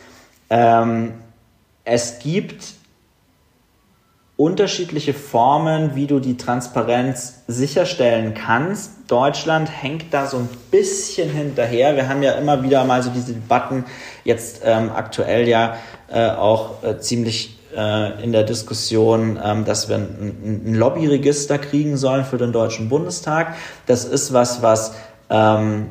[0.50, 1.16] Ähm,
[1.84, 2.64] es gibt
[4.38, 8.92] unterschiedliche Formen, wie du die Transparenz sicherstellen kannst.
[9.08, 11.96] Deutschland hängt da so ein bisschen hinterher.
[11.96, 13.86] Wir haben ja immer wieder mal so diese Debatten,
[14.24, 15.78] jetzt ähm, aktuell ja
[16.10, 21.98] äh, auch äh, ziemlich äh, in der Diskussion, ähm, dass wir ein, ein, Lobbyregister kriegen
[21.98, 23.56] sollen für den Deutschen Bundestag.
[23.88, 24.94] Das ist was, was
[25.32, 25.88] ähm,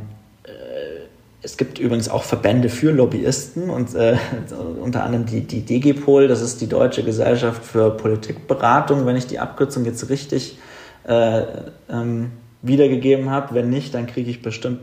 [1.46, 4.16] es gibt übrigens auch Verbände für Lobbyisten und äh,
[4.82, 9.38] unter anderem die, die DGPOL, das ist die Deutsche Gesellschaft für Politikberatung, wenn ich die
[9.38, 10.58] Abkürzung jetzt richtig
[11.06, 11.42] äh,
[11.88, 12.32] ähm,
[12.62, 13.54] wiedergegeben habe.
[13.54, 14.80] Wenn nicht, dann kriege ich bestimmt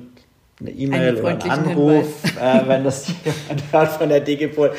[0.61, 3.07] eine E-Mail oder einen Anruf, äh, wenn das
[3.49, 4.71] jemand hört von der DGPOL.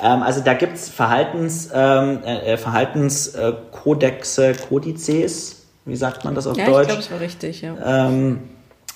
[0.00, 6.56] Ähm, also da gibt es Verhaltens, ähm, äh, Verhaltenskodexe, Kodizes, wie sagt man das auf
[6.56, 6.82] ja, Deutsch?
[6.82, 8.06] Ich glaube, es war richtig, ja.
[8.06, 8.38] Ähm,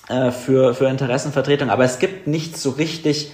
[0.09, 3.33] äh, für, für Interessenvertretung, aber es gibt nichts so richtig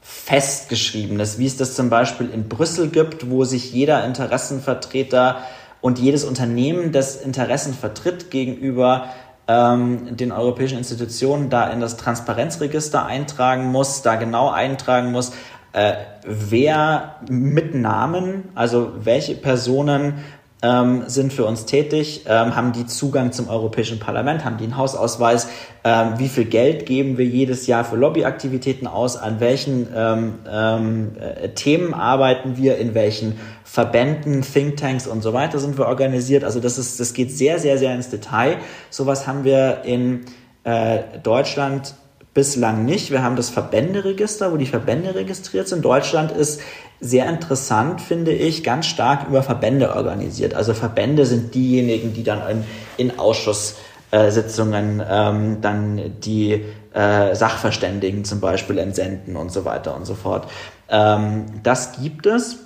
[0.00, 5.38] festgeschriebenes, wie es das zum Beispiel in Brüssel gibt, wo sich jeder Interessenvertreter
[5.80, 9.06] und jedes Unternehmen, das Interessen vertritt gegenüber
[9.48, 15.32] ähm, den europäischen Institutionen, da in das Transparenzregister eintragen muss, da genau eintragen muss,
[15.72, 15.94] äh,
[16.24, 20.24] wer mit Namen, also welche Personen
[20.62, 24.76] ähm, sind für uns tätig, ähm, haben die Zugang zum Europäischen Parlament, haben die einen
[24.76, 25.48] Hausausweis,
[25.84, 31.12] ähm, wie viel Geld geben wir jedes Jahr für Lobbyaktivitäten aus, an welchen ähm, ähm,
[31.18, 36.44] äh, Themen arbeiten wir, in welchen Verbänden, Thinktanks und so weiter sind wir organisiert.
[36.44, 38.58] Also das ist, das geht sehr, sehr, sehr ins Detail.
[38.90, 40.26] Sowas haben wir in
[40.64, 41.94] äh, Deutschland
[42.34, 43.10] bislang nicht.
[43.10, 45.84] Wir haben das Verbänderegister, wo die Verbände registriert sind.
[45.84, 46.60] Deutschland ist
[47.00, 50.54] sehr interessant, finde ich, ganz stark über Verbände organisiert.
[50.54, 52.64] Also Verbände sind diejenigen, die dann in,
[52.96, 56.64] in Ausschusssitzungen ähm, dann die
[56.94, 60.48] äh, Sachverständigen zum Beispiel entsenden und so weiter und so fort.
[60.88, 62.58] Ähm, das gibt es.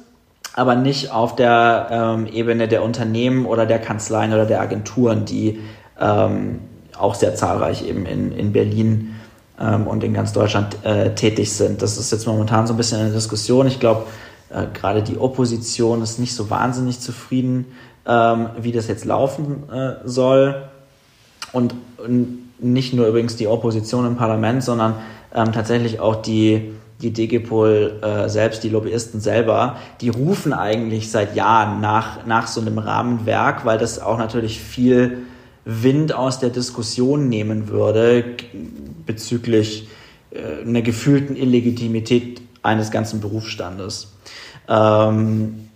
[0.55, 5.61] aber nicht auf der ähm, Ebene der Unternehmen oder der Kanzleien oder der Agenturen, die
[6.01, 6.61] ähm,
[6.99, 9.17] auch sehr zahlreich eben in, in Berlin
[9.61, 11.83] ähm, und in ganz Deutschland äh, tätig sind.
[11.83, 13.67] Das ist jetzt momentan so ein bisschen eine Diskussion.
[13.67, 14.07] Ich glaube,
[14.51, 17.67] äh, gerade die Opposition ist nicht so wahnsinnig zufrieden,
[18.07, 20.69] ähm, wie das jetzt laufen äh, soll.
[21.53, 21.75] Und,
[22.59, 24.95] nicht nur übrigens die Opposition im Parlament, sondern
[25.35, 31.37] ähm, tatsächlich auch die die DGPOL äh, selbst, die Lobbyisten selber, die rufen eigentlich seit
[31.37, 35.19] Jahren nach, nach so einem Rahmenwerk, weil das auch natürlich viel
[35.65, 38.25] Wind aus der Diskussion nehmen würde
[39.07, 39.89] bezüglich
[40.31, 44.13] äh, einer gefühlten Illegitimität eines ganzen Berufsstandes.
[44.69, 45.69] Ähm,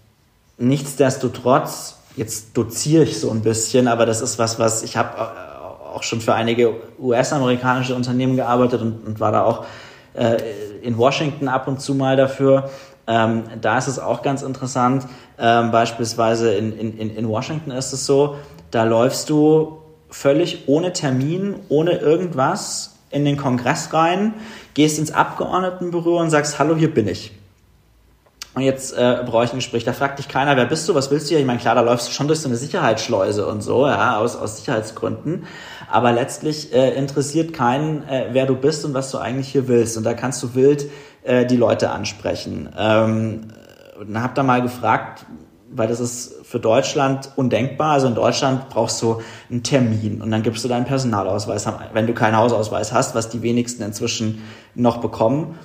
[0.58, 5.50] nichtsdestotrotz, jetzt doziere ich so ein bisschen, aber das ist was, was ich habe äh,
[5.94, 9.64] auch schon für einige US-amerikanische Unternehmen gearbeitet und, und war da auch
[10.14, 10.36] äh,
[10.82, 12.70] in Washington ab und zu mal dafür.
[13.06, 15.06] Ähm, da ist es auch ganz interessant.
[15.38, 18.36] Ähm, beispielsweise in, in, in Washington ist es so,
[18.70, 19.78] da läufst du
[20.10, 24.34] völlig ohne Termin, ohne irgendwas in den Kongress rein,
[24.74, 27.32] gehst ins Abgeordnetenbüro und sagst, hallo, hier bin ich.
[28.54, 29.84] Und jetzt äh, brauche ich ein Gespräch.
[29.84, 31.38] Da fragt dich keiner, wer bist du, was willst du hier?
[31.38, 34.34] Ich meine, klar, da läufst du schon durch so eine Sicherheitsschleuse und so, ja, aus,
[34.34, 35.44] aus Sicherheitsgründen.
[35.88, 39.96] Aber letztlich äh, interessiert keinen, äh, wer du bist und was du eigentlich hier willst.
[39.96, 40.86] Und da kannst du wild
[41.22, 42.68] äh, die Leute ansprechen.
[42.76, 43.48] Ähm,
[44.00, 45.26] und hab da mal gefragt,
[45.72, 47.92] weil das ist für Deutschland undenkbar.
[47.92, 52.12] Also in Deutschland brauchst du einen Termin und dann gibst du deinen Personalausweis, wenn du
[52.12, 54.42] keinen Hausausweis hast, was die wenigsten inzwischen
[54.74, 55.58] noch bekommen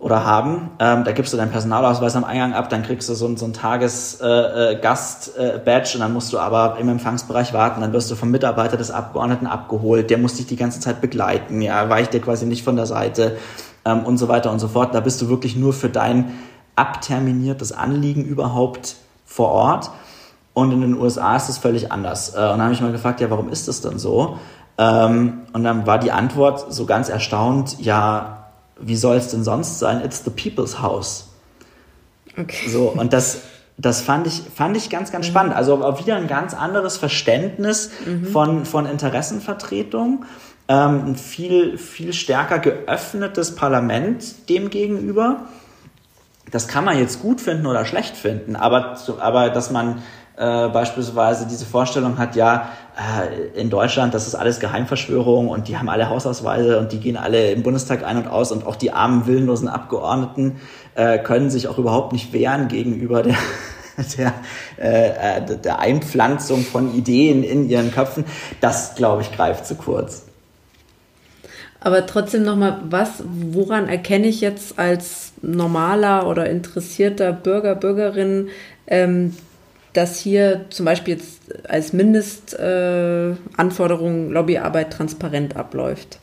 [0.00, 0.70] oder haben.
[0.78, 3.52] Ähm, da gibst du deinen Personalausweis am Eingang ab, dann kriegst du so, so ein
[3.52, 7.80] Tagesgast-Badge äh, äh, und dann musst du aber im Empfangsbereich warten.
[7.80, 10.10] Dann wirst du vom Mitarbeiter des Abgeordneten abgeholt.
[10.10, 11.62] Der muss dich die ganze Zeit begleiten.
[11.62, 13.36] Ja, weicht dir quasi nicht von der Seite
[13.84, 14.94] ähm, und so weiter und so fort.
[14.94, 16.32] Da bist du wirklich nur für dein
[16.76, 18.96] abterminiertes Anliegen überhaupt
[19.30, 19.90] vor Ort.
[20.52, 22.34] Und in den USA ist das völlig anders.
[22.34, 24.38] Äh, und dann habe ich mal gefragt, ja, warum ist das denn so?
[24.76, 29.78] Ähm, und dann war die Antwort so ganz erstaunt, ja, wie soll es denn sonst
[29.78, 30.02] sein?
[30.04, 31.28] It's the people's house.
[32.36, 32.68] Okay.
[32.68, 33.42] So, und das,
[33.78, 35.30] das fand ich, fand ich ganz, ganz mhm.
[35.30, 35.54] spannend.
[35.54, 38.26] Also auch wieder ein ganz anderes Verständnis mhm.
[38.26, 40.24] von, von Interessenvertretung.
[40.66, 45.44] Ähm, ein viel, viel stärker geöffnetes Parlament dem gegenüber.
[46.50, 50.02] Das kann man jetzt gut finden oder schlecht finden, aber, aber dass man
[50.36, 55.76] äh, beispielsweise diese Vorstellung hat, ja, äh, in Deutschland, das ist alles Geheimverschwörung und die
[55.76, 58.90] haben alle Hausausweise und die gehen alle im Bundestag ein und aus und auch die
[58.90, 60.60] armen, willenlosen Abgeordneten
[60.94, 63.36] äh, können sich auch überhaupt nicht wehren gegenüber der,
[64.16, 64.32] der,
[64.78, 68.24] äh, der Einpflanzung von Ideen in ihren Köpfen.
[68.62, 70.24] Das, glaube ich, greift zu kurz.
[71.80, 78.48] Aber trotzdem nochmal, was, woran erkenne ich jetzt als normaler oder interessierter Bürger, Bürgerin
[78.86, 79.34] ähm,
[79.92, 86.18] dass hier zum Beispiel jetzt als Mindestanforderung äh, Lobbyarbeit transparent abläuft?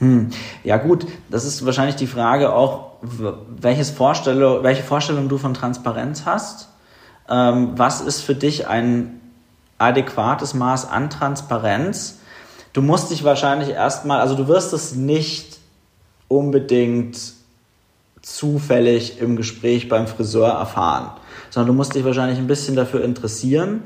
[0.00, 0.30] Hm.
[0.62, 6.24] Ja gut, das ist wahrscheinlich die Frage auch, welches Vorstellung, welche Vorstellung du von Transparenz
[6.24, 6.68] hast.
[7.28, 9.20] Ähm, was ist für dich ein
[9.78, 12.18] adäquates Maß an Transparenz?
[12.72, 15.58] Du musst dich wahrscheinlich erstmal, also du wirst es nicht
[16.28, 17.18] unbedingt
[18.36, 21.10] zufällig im Gespräch beim Friseur erfahren
[21.50, 23.82] sondern du musst dich wahrscheinlich ein bisschen dafür interessieren.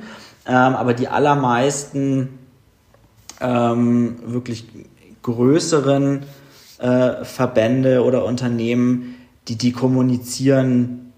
[0.46, 2.38] Ähm, aber die allermeisten
[3.40, 4.66] ähm, wirklich
[5.22, 6.24] größeren
[6.78, 9.16] äh, Verbände oder Unternehmen,
[9.48, 11.12] die, die kommunizieren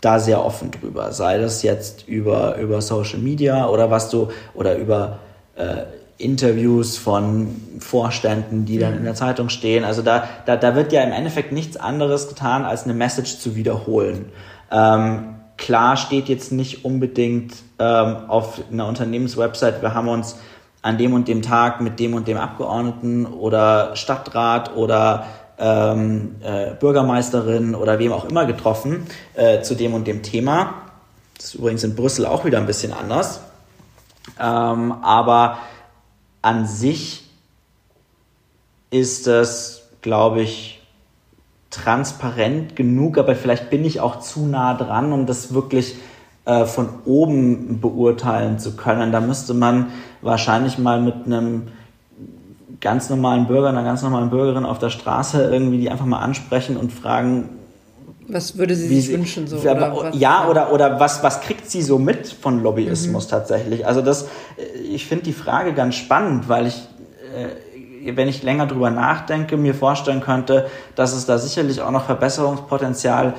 [0.00, 1.12] da sehr offen drüber.
[1.12, 5.18] Sei das jetzt über, über Social Media oder was du, oder über
[5.56, 5.84] äh,
[6.20, 9.84] Interviews von Vorständen, die dann in der Zeitung stehen.
[9.84, 13.56] Also da, da, da wird ja im Endeffekt nichts anderes getan, als eine Message zu
[13.56, 14.26] wiederholen.
[14.70, 20.36] Ähm, Klar steht jetzt nicht unbedingt ähm, auf einer Unternehmenswebsite, wir haben uns
[20.80, 25.26] an dem und dem Tag mit dem und dem Abgeordneten oder Stadtrat oder
[25.58, 30.72] ähm, äh, Bürgermeisterin oder wem auch immer getroffen äh, zu dem und dem Thema.
[31.36, 33.42] Das ist übrigens in Brüssel auch wieder ein bisschen anders.
[34.40, 35.58] Ähm, aber
[36.42, 37.28] an sich
[38.90, 40.80] ist das, glaube ich,
[41.70, 45.96] transparent genug, aber vielleicht bin ich auch zu nah dran, um das wirklich
[46.44, 49.12] äh, von oben beurteilen zu können.
[49.12, 51.68] Da müsste man wahrscheinlich mal mit einem
[52.80, 56.76] ganz normalen Bürger, einer ganz normalen Bürgerin auf der Straße irgendwie die einfach mal ansprechen
[56.76, 57.59] und fragen,
[58.32, 59.46] was würde sie sich sie, wünschen?
[59.46, 63.30] So, aber, oder ja, oder, oder was, was kriegt sie so mit von Lobbyismus mhm.
[63.30, 63.86] tatsächlich?
[63.86, 64.28] Also das,
[64.90, 66.88] ich finde die Frage ganz spannend, weil ich
[67.34, 72.06] äh, wenn ich länger drüber nachdenke, mir vorstellen könnte, dass es da sicherlich auch noch
[72.06, 73.34] Verbesserungspotenzial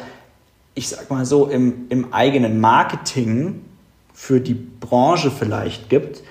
[0.74, 3.66] ich sag mal so, im, im eigenen Marketing
[4.14, 6.22] für die Branche vielleicht gibt.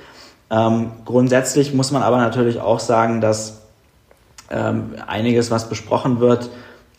[0.51, 3.61] Ähm, grundsätzlich muss man aber natürlich auch sagen, dass
[4.51, 6.51] ähm, einiges, was besprochen wird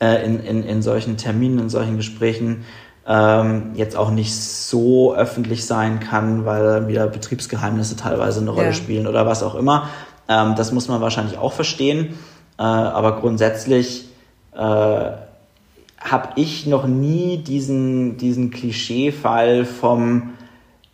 [0.01, 2.65] äh, in, in, in solchen Terminen, in solchen Gesprächen,
[3.07, 8.73] ähm, jetzt auch nicht so öffentlich sein kann, weil wieder Betriebsgeheimnisse teilweise eine Rolle ja.
[8.73, 9.89] spielen oder was auch immer.
[10.27, 12.17] Ähm, das muss man wahrscheinlich auch verstehen.
[12.57, 14.09] Äh, aber grundsätzlich
[14.53, 20.31] äh, habe ich noch nie diesen, diesen Klischeefall vom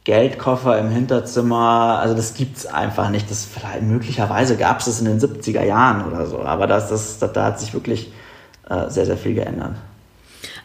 [0.04, 3.30] Geldkoffer im Hinterzimmer, also das gibt's einfach nicht.
[3.30, 7.20] Das vielleicht, möglicherweise gab es das in den 70er Jahren oder so, aber das, das,
[7.20, 8.12] da hat sich wirklich
[8.70, 9.76] äh, sehr, sehr viel geändert.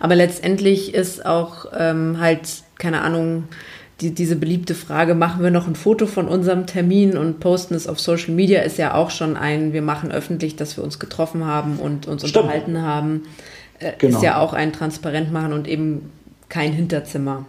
[0.00, 2.48] Aber letztendlich ist auch ähm, halt,
[2.78, 3.44] keine Ahnung,
[4.00, 7.86] die, diese beliebte Frage, machen wir noch ein Foto von unserem Termin und posten es
[7.86, 11.46] auf Social Media, ist ja auch schon ein, wir machen öffentlich, dass wir uns getroffen
[11.46, 12.44] haben und uns Stimmt.
[12.44, 13.22] unterhalten haben.
[13.78, 14.18] Äh, genau.
[14.18, 16.10] Ist ja auch ein Transparent machen und eben
[16.48, 17.46] kein Hinterzimmer.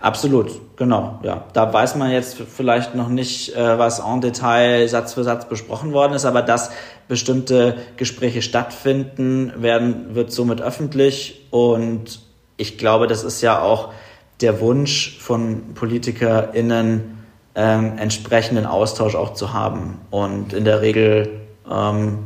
[0.00, 1.20] Absolut, genau.
[1.22, 5.48] Ja, da weiß man jetzt vielleicht noch nicht, äh, was en Detail Satz für Satz
[5.48, 6.70] besprochen worden ist, aber dass
[7.12, 12.22] bestimmte Gespräche stattfinden, werden wird somit öffentlich und
[12.56, 13.92] ich glaube, das ist ja auch
[14.40, 17.18] der Wunsch von PolitikerInnen,
[17.54, 20.00] ähm, entsprechenden Austausch auch zu haben.
[20.10, 21.28] Und in der Regel
[21.70, 22.20] ähm,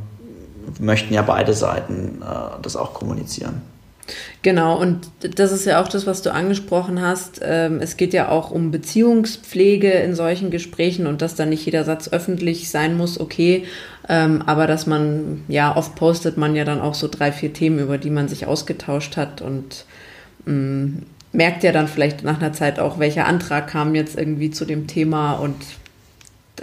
[0.78, 3.62] möchten ja beide Seiten äh, das auch kommunizieren.
[4.42, 7.40] Genau, und das ist ja auch das, was du angesprochen hast.
[7.42, 11.84] Ähm, es geht ja auch um Beziehungspflege in solchen Gesprächen und dass dann nicht jeder
[11.84, 13.64] Satz öffentlich sein muss, okay.
[14.08, 17.80] Ähm, aber dass man, ja, oft postet man ja dann auch so drei, vier Themen,
[17.80, 19.84] über die man sich ausgetauscht hat und
[20.44, 20.98] mm,
[21.32, 24.86] merkt ja dann vielleicht nach einer Zeit auch, welcher Antrag kam jetzt irgendwie zu dem
[24.86, 25.56] Thema und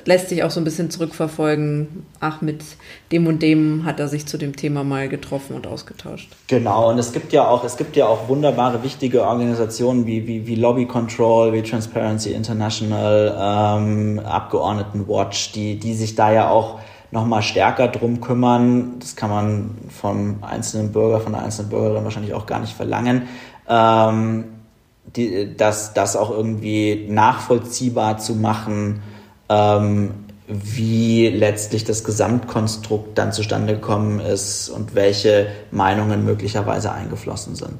[0.05, 2.63] lässt sich auch so ein bisschen zurückverfolgen, ach, mit
[3.11, 6.29] dem und dem hat er sich zu dem Thema mal getroffen und ausgetauscht.
[6.47, 10.47] Genau, und es gibt ja auch, es gibt ja auch wunderbare, wichtige Organisationen wie, wie,
[10.47, 16.79] wie Lobby Control, wie Transparency International, ähm, Abgeordnetenwatch, die, die sich da ja auch
[17.11, 18.95] nochmal stärker drum kümmern.
[18.99, 23.27] Das kann man vom einzelnen Bürger, von der einzelnen Bürgerin wahrscheinlich auch gar nicht verlangen.
[23.69, 24.45] Ähm,
[25.15, 29.01] die, das, das auch irgendwie nachvollziehbar zu machen,
[29.49, 30.11] ähm,
[30.47, 37.79] wie letztlich das Gesamtkonstrukt dann zustande gekommen ist und welche Meinungen möglicherweise eingeflossen sind.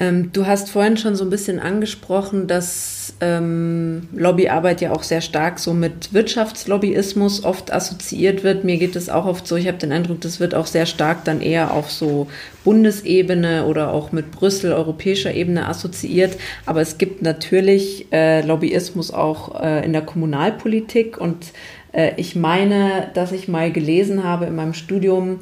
[0.00, 5.20] Ähm, du hast vorhin schon so ein bisschen angesprochen, dass ähm, Lobbyarbeit ja auch sehr
[5.20, 8.64] stark so mit Wirtschaftslobbyismus oft assoziiert wird.
[8.64, 11.24] Mir geht es auch oft so, ich habe den Eindruck, das wird auch sehr stark
[11.24, 12.28] dann eher auf so
[12.64, 16.38] Bundesebene oder auch mit Brüssel, europäischer Ebene assoziiert.
[16.64, 21.52] Aber es gibt natürlich äh, Lobbyismus auch äh, in der Kommunalpolitik und
[21.92, 25.40] äh, ich meine, dass ich mal gelesen habe in meinem Studium,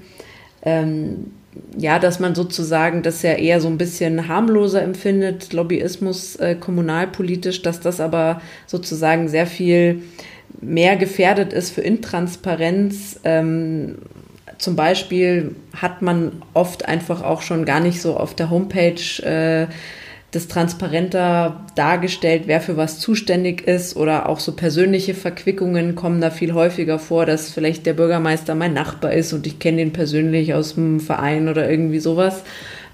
[0.62, 1.30] ähm,
[1.76, 7.62] ja, dass man sozusagen das ja eher so ein bisschen harmloser empfindet, Lobbyismus äh, kommunalpolitisch,
[7.62, 10.03] dass das aber sozusagen sehr viel
[10.61, 13.20] mehr gefährdet ist für Intransparenz.
[13.24, 13.99] Ähm,
[14.59, 19.66] zum Beispiel hat man oft einfach auch schon gar nicht so auf der Homepage äh,
[20.31, 26.31] das transparenter dargestellt, wer für was zuständig ist oder auch so persönliche Verquickungen kommen da
[26.31, 30.53] viel häufiger vor, dass vielleicht der Bürgermeister mein Nachbar ist und ich kenne ihn persönlich
[30.53, 32.43] aus dem Verein oder irgendwie sowas.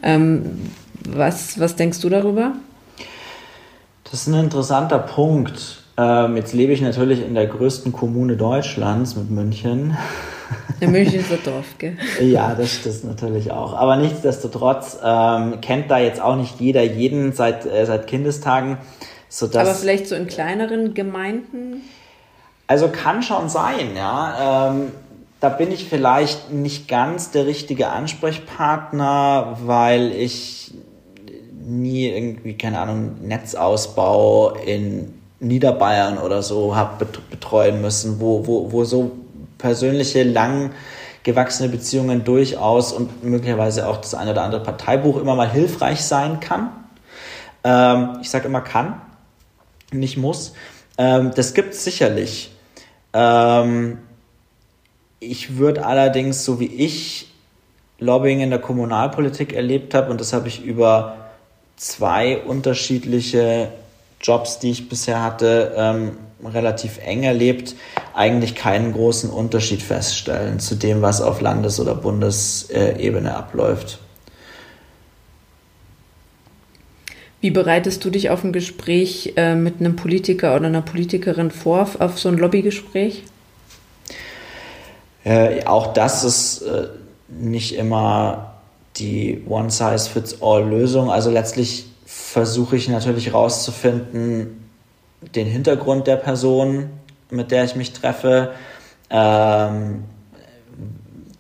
[0.02, 0.60] Ähm,
[1.08, 2.52] was, was denkst du darüber?
[4.04, 5.82] Das ist ein interessanter Punkt.
[5.96, 9.96] Ähm, jetzt lebe ich natürlich in der größten Kommune Deutschlands mit München.
[10.80, 11.96] In München ist ein Dorf, gell?
[12.20, 13.74] Ja, das stimmt natürlich auch.
[13.74, 18.78] Aber nichtsdestotrotz ähm, kennt da jetzt auch nicht jeder jeden seit, äh, seit Kindestagen.
[19.28, 21.82] Sodass, Aber vielleicht so in kleineren Gemeinden?
[22.66, 24.70] Also kann schon sein, ja.
[24.70, 24.92] Ähm,
[25.40, 30.72] da bin ich vielleicht nicht ganz der richtige Ansprechpartner, weil ich
[31.66, 38.84] nie irgendwie, keine Ahnung, Netzausbau in Niederbayern oder so habe betreuen müssen, wo, wo, wo
[38.84, 39.12] so
[39.64, 40.72] persönliche, lang
[41.22, 46.38] gewachsene Beziehungen durchaus und möglicherweise auch das eine oder andere Parteibuch immer mal hilfreich sein
[46.38, 46.68] kann.
[47.64, 49.00] Ähm, ich sage immer kann,
[49.90, 50.52] nicht muss.
[50.98, 52.52] Ähm, das gibt es sicherlich.
[53.14, 54.00] Ähm,
[55.18, 57.32] ich würde allerdings, so wie ich
[57.98, 61.16] Lobbying in der Kommunalpolitik erlebt habe, und das habe ich über
[61.76, 63.72] zwei unterschiedliche
[64.24, 66.12] Jobs, die ich bisher hatte, ähm,
[66.42, 67.74] relativ eng erlebt,
[68.14, 73.98] eigentlich keinen großen Unterschied feststellen zu dem, was auf Landes- oder Bundesebene abläuft.
[77.40, 81.86] Wie bereitest du dich auf ein Gespräch äh, mit einem Politiker oder einer Politikerin vor,
[81.98, 83.22] auf so ein Lobbygespräch?
[85.24, 86.88] Äh, auch das ist äh,
[87.28, 88.54] nicht immer
[88.96, 91.10] die One-Size-Fits-All-Lösung.
[91.10, 91.86] Also letztlich
[92.34, 94.68] versuche ich natürlich herauszufinden,
[95.36, 96.90] den Hintergrund der Person,
[97.30, 98.54] mit der ich mich treffe,
[99.08, 100.02] ähm,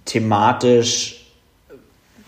[0.04, 1.32] thematisch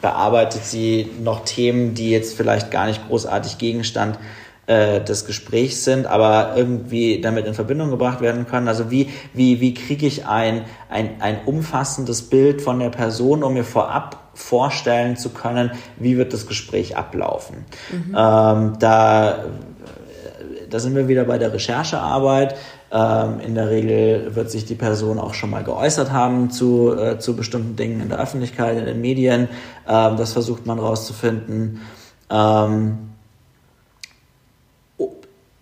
[0.03, 4.19] bearbeitet sie noch Themen, die jetzt vielleicht gar nicht großartig Gegenstand
[4.67, 8.67] äh, des Gesprächs sind, aber irgendwie damit in Verbindung gebracht werden können.
[8.67, 13.55] Also wie, wie, wie kriege ich ein, ein, ein umfassendes Bild von der Person, um
[13.55, 17.64] mir vorab vorstellen zu können, wie wird das Gespräch ablaufen.
[17.91, 18.14] Mhm.
[18.16, 19.45] Ähm, da,
[20.70, 22.55] da sind wir wieder bei der Recherchearbeit.
[22.93, 27.18] Ähm, in der Regel wird sich die Person auch schon mal geäußert haben zu, äh,
[27.18, 29.49] zu bestimmten Dingen in der Öffentlichkeit, in den Medien.
[29.89, 31.80] Ähm, das versucht man rauszufinden.
[32.30, 33.05] Ähm,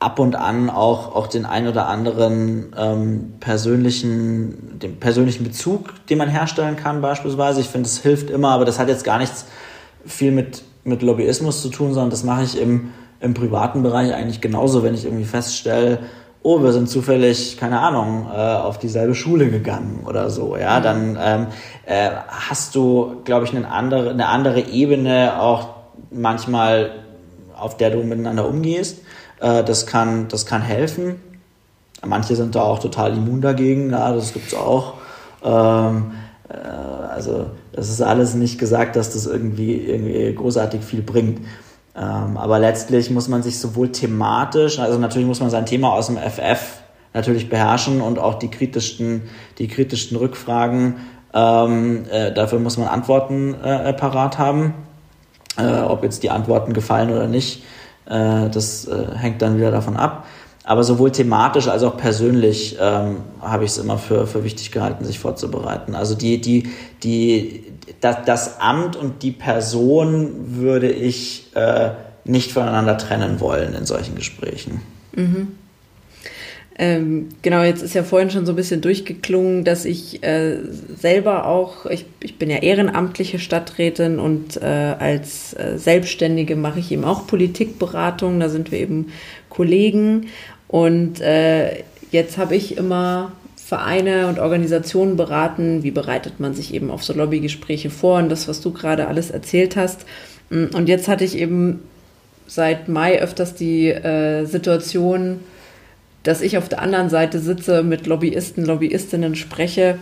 [0.05, 6.19] ab und an auch, auch den ein oder anderen ähm, persönlichen, den persönlichen Bezug, den
[6.19, 7.61] man herstellen kann, beispielsweise.
[7.61, 9.47] Ich finde, es hilft immer, aber das hat jetzt gar nichts
[10.05, 12.91] viel mit, mit Lobbyismus zu tun, sondern das mache ich im,
[13.21, 16.01] im privaten Bereich eigentlich genauso, wenn ich irgendwie feststelle,
[16.43, 20.83] oh, wir sind zufällig, keine Ahnung, äh, auf dieselbe Schule gegangen oder so, ja, mhm.
[20.83, 21.47] dann ähm,
[21.87, 25.69] äh, hast du, glaube ich, eine andere, eine andere Ebene auch
[26.11, 26.91] manchmal,
[27.57, 28.99] auf der du miteinander umgehst.
[29.41, 31.17] Äh, das, kann, das kann helfen.
[32.05, 34.95] Manche sind da auch total immun dagegen, ja, das gibt's auch.
[35.43, 36.13] Ähm,
[36.49, 41.41] äh, also das ist alles nicht gesagt, dass das irgendwie, irgendwie großartig viel bringt.
[41.97, 46.09] Ähm, aber letztlich muss man sich sowohl thematisch, also natürlich muss man sein Thema aus
[46.09, 46.83] dem FF
[47.13, 49.23] natürlich beherrschen und auch die kritischsten,
[49.59, 50.97] die kritischsten Rückfragen,
[51.33, 54.75] ähm, äh, dafür muss man Antworten äh, parat haben.
[55.57, 57.65] Äh, ob jetzt die Antworten gefallen oder nicht, äh,
[58.07, 60.27] das äh, hängt dann wieder davon ab.
[60.67, 65.05] Aber sowohl thematisch als auch persönlich ähm, habe ich es immer für, für wichtig gehalten,
[65.05, 65.95] sich vorzubereiten.
[65.95, 66.71] Also die, die,
[67.03, 67.65] die,
[68.01, 71.91] das, das Amt und die Person würde ich äh,
[72.25, 74.81] nicht voneinander trennen wollen in solchen Gesprächen.
[75.15, 75.49] Mhm.
[76.77, 80.57] Ähm, genau, jetzt ist ja vorhin schon so ein bisschen durchgeklungen, dass ich äh,
[80.97, 84.65] selber auch, ich, ich bin ja ehrenamtliche Stadträtin und äh,
[84.99, 89.13] als äh, Selbstständige mache ich eben auch Politikberatung, da sind wir eben
[89.51, 90.27] Kollegen
[90.67, 96.91] und äh, jetzt habe ich immer Vereine und Organisationen beraten, wie bereitet man sich eben
[96.91, 100.05] auf so Lobbygespräche vor und das, was du gerade alles erzählt hast.
[100.51, 101.81] Und jetzt hatte ich eben
[102.47, 105.41] seit Mai öfters die äh, Situation,
[106.25, 109.99] dass ich auf der anderen Seite sitze, mit Lobbyisten, Lobbyistinnen spreche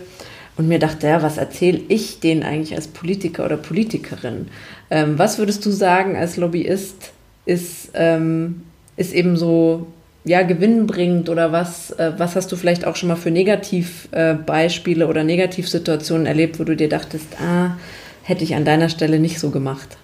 [0.57, 4.47] und mir dachte, ja, was erzähle ich denen eigentlich als Politiker oder Politikerin?
[4.89, 7.11] Ähm, was würdest du sagen als Lobbyist
[7.45, 8.63] ist, ähm,
[8.95, 9.87] ist eben so
[10.25, 15.07] ja, gewinnbringend oder was, äh, was hast du vielleicht auch schon mal für Negativbeispiele äh,
[15.07, 17.77] oder Negativsituationen erlebt, wo du dir dachtest, ah,
[18.23, 19.97] hätte ich an deiner Stelle nicht so gemacht?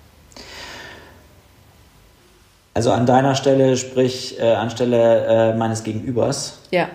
[2.80, 6.59] Also an deiner Stelle, sprich äh, anstelle äh, meines Gegenübers.
[6.71, 6.88] Ja.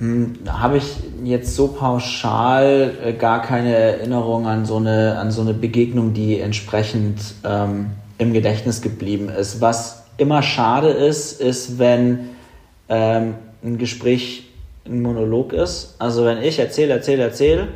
[0.00, 5.42] Hm, Habe ich jetzt so pauschal äh, gar keine Erinnerung an so eine, an so
[5.42, 9.60] eine Begegnung, die entsprechend ähm, im Gedächtnis geblieben ist.
[9.60, 12.30] Was immer schade ist, ist, wenn
[12.88, 14.48] ähm, ein Gespräch
[14.86, 15.94] ein Monolog ist.
[16.00, 17.68] Also wenn ich erzähle, erzähle, erzähle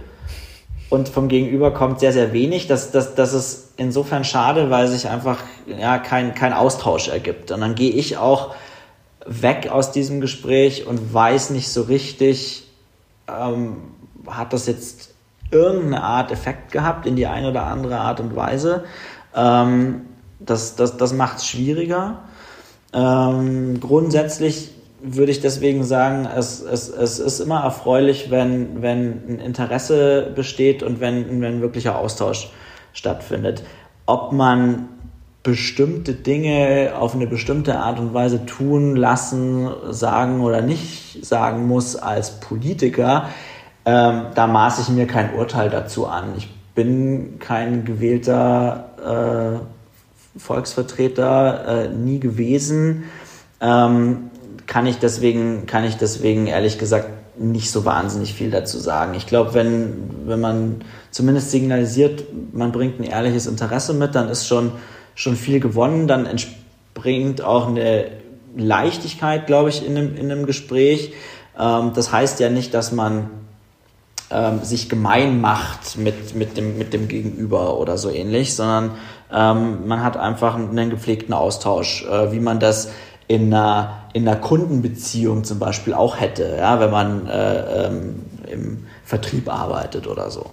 [0.90, 2.66] und vom Gegenüber kommt sehr, sehr wenig.
[2.66, 7.50] Das, das, das ist insofern schade, weil sich einfach ja, kein, kein Austausch ergibt.
[7.50, 8.54] Und dann gehe ich auch
[9.26, 12.68] weg aus diesem Gespräch und weiß nicht so richtig,
[13.28, 13.76] ähm,
[14.26, 15.14] hat das jetzt
[15.50, 18.84] irgendeine Art Effekt gehabt in die eine oder andere Art und Weise.
[19.34, 20.02] Ähm,
[20.38, 22.20] das das, das macht es schwieriger.
[22.92, 24.73] Ähm, grundsätzlich
[25.06, 30.82] würde ich deswegen sagen, es, es, es ist immer erfreulich, wenn, wenn ein Interesse besteht
[30.82, 32.50] und wenn, wenn wirklicher Austausch
[32.94, 33.62] stattfindet.
[34.06, 34.88] Ob man
[35.42, 41.96] bestimmte Dinge auf eine bestimmte Art und Weise tun, lassen, sagen oder nicht sagen muss
[41.96, 43.28] als Politiker,
[43.84, 46.32] ähm, da maße ich mir kein Urteil dazu an.
[46.38, 49.60] Ich bin kein gewählter
[50.34, 53.04] äh, Volksvertreter, äh, nie gewesen.
[53.60, 54.30] Ähm,
[54.66, 57.08] kann ich deswegen, kann ich deswegen ehrlich gesagt
[57.38, 59.14] nicht so wahnsinnig viel dazu sagen.
[59.14, 64.46] Ich glaube, wenn, wenn man zumindest signalisiert, man bringt ein ehrliches Interesse mit, dann ist
[64.46, 64.72] schon,
[65.14, 66.06] schon viel gewonnen.
[66.06, 68.06] Dann entspringt auch eine
[68.56, 71.12] Leichtigkeit, glaube ich, in einem, in einem Gespräch.
[71.58, 73.30] Ähm, das heißt ja nicht, dass man
[74.30, 78.92] ähm, sich gemein macht mit, mit, dem, mit dem Gegenüber oder so ähnlich, sondern
[79.32, 82.90] ähm, man hat einfach einen gepflegten Austausch, äh, wie man das
[83.26, 86.56] in einer, in einer Kundenbeziehung zum Beispiel auch hätte.
[86.58, 90.46] Ja, wenn man äh, ähm, im Vertrieb arbeitet oder so.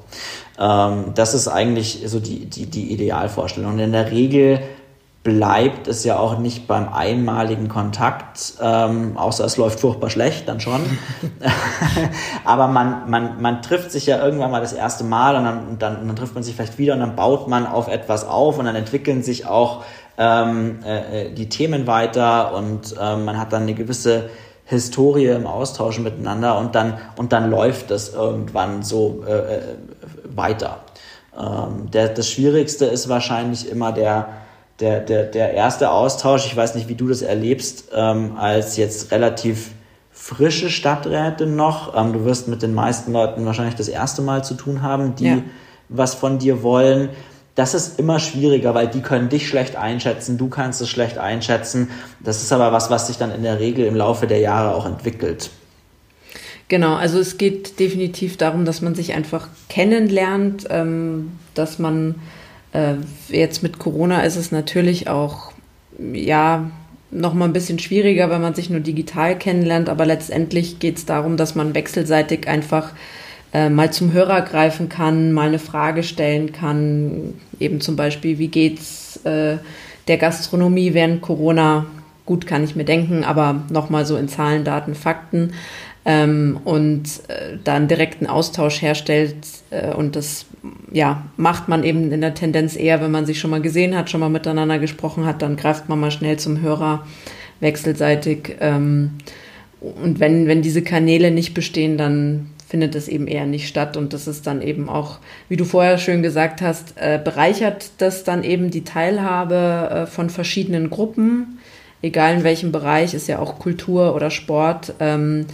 [0.59, 3.74] Ähm, das ist eigentlich so die, die, die Idealvorstellung.
[3.74, 4.61] Und in der Regel
[5.24, 10.59] bleibt es ja auch nicht beim einmaligen Kontakt, ähm, außer es läuft furchtbar schlecht, dann
[10.59, 10.82] schon.
[12.45, 15.97] Aber man, man, man trifft sich ja irgendwann mal das erste Mal und dann, dann,
[15.97, 18.65] und dann trifft man sich vielleicht wieder und dann baut man auf etwas auf und
[18.65, 19.84] dann entwickeln sich auch
[20.22, 24.30] ähm, äh, äh die Themen weiter und ähm, man hat dann eine gewisse
[24.65, 29.61] Historie im Austausch miteinander und dann, und dann läuft das irgendwann so äh, äh
[30.34, 30.80] weiter.
[31.38, 34.30] Ähm, der, das Schwierigste ist wahrscheinlich immer der,
[34.80, 39.11] der, der, der erste Austausch, ich weiß nicht, wie du das erlebst, ähm, als jetzt
[39.11, 39.72] relativ
[40.11, 41.95] frische Stadträtin noch.
[41.95, 45.26] Ähm, du wirst mit den meisten Leuten wahrscheinlich das erste Mal zu tun haben, die
[45.26, 45.38] ja.
[45.89, 47.09] was von dir wollen.
[47.56, 51.89] Das ist immer schwieriger, weil die können dich schlecht einschätzen, du kannst es schlecht einschätzen.
[52.22, 54.86] Das ist aber was, was sich dann in der Regel im Laufe der Jahre auch
[54.86, 55.49] entwickelt.
[56.70, 62.16] Genau, also es geht definitiv darum, dass man sich einfach kennenlernt, ähm, dass man
[62.72, 62.93] äh,
[63.28, 65.52] jetzt mit Corona ist es natürlich auch,
[66.14, 66.72] ja,
[67.12, 71.06] noch mal ein bisschen schwieriger, wenn man sich nur digital kennenlernt, aber letztendlich geht es
[71.06, 72.93] darum, dass man wechselseitig einfach
[73.54, 78.47] äh, mal zum Hörer greifen kann, mal eine Frage stellen kann, eben zum Beispiel, wie
[78.47, 79.58] geht's äh,
[80.08, 81.86] der Gastronomie während Corona?
[82.26, 85.54] Gut, kann ich mir denken, aber nochmal so in Zahlen, Daten, Fakten
[86.06, 89.36] ähm, und äh, da einen direkten Austausch herstellt.
[89.70, 90.45] Äh, und das
[90.91, 94.10] ja, macht man eben in der Tendenz eher, wenn man sich schon mal gesehen hat,
[94.10, 97.06] schon mal miteinander gesprochen hat, dann greift man mal schnell zum Hörer
[97.60, 98.56] wechselseitig.
[98.60, 99.12] Ähm,
[99.80, 103.97] und wenn, wenn diese Kanäle nicht bestehen, dann findet es eben eher nicht statt.
[103.97, 105.19] Und das ist dann eben auch,
[105.49, 110.30] wie du vorher schön gesagt hast, äh, bereichert das dann eben die Teilhabe äh, von
[110.30, 111.59] verschiedenen Gruppen,
[112.01, 114.93] egal in welchem Bereich, ist ja auch Kultur oder Sport.
[115.01, 115.47] Ähm,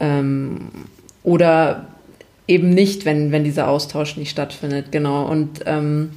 [0.00, 0.72] ähm,
[1.22, 1.86] oder
[2.48, 5.26] eben nicht, wenn, wenn dieser Austausch nicht stattfindet, genau.
[5.28, 6.10] Und ähm,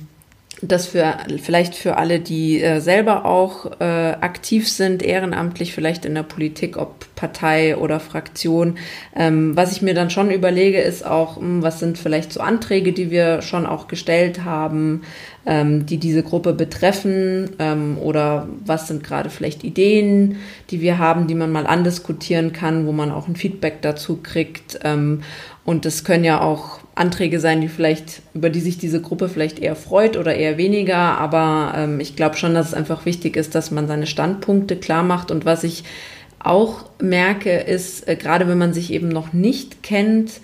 [0.61, 6.15] das für vielleicht für alle, die äh, selber auch äh, aktiv sind, ehrenamtlich, vielleicht in
[6.15, 8.77] der Politik, ob Partei oder Fraktion.
[9.15, 12.41] Ähm, was ich mir dann schon überlege, ist auch, mh, hm, was sind vielleicht so
[12.41, 15.03] Anträge, die wir schon auch gestellt haben,
[15.45, 20.37] ähm, die diese Gruppe betreffen, ähm, oder was sind gerade vielleicht Ideen,
[20.71, 24.79] die wir haben, die man mal andiskutieren kann, wo man auch ein Feedback dazu kriegt.
[24.83, 25.21] Ähm,
[25.63, 29.59] und das können ja auch Anträge sein, die vielleicht, über die sich diese Gruppe vielleicht
[29.59, 30.97] eher freut oder eher weniger.
[30.97, 35.03] Aber ähm, ich glaube schon, dass es einfach wichtig ist, dass man seine Standpunkte klar
[35.03, 35.31] macht.
[35.31, 35.83] Und was ich
[36.39, 40.41] auch merke, ist, äh, gerade wenn man sich eben noch nicht kennt,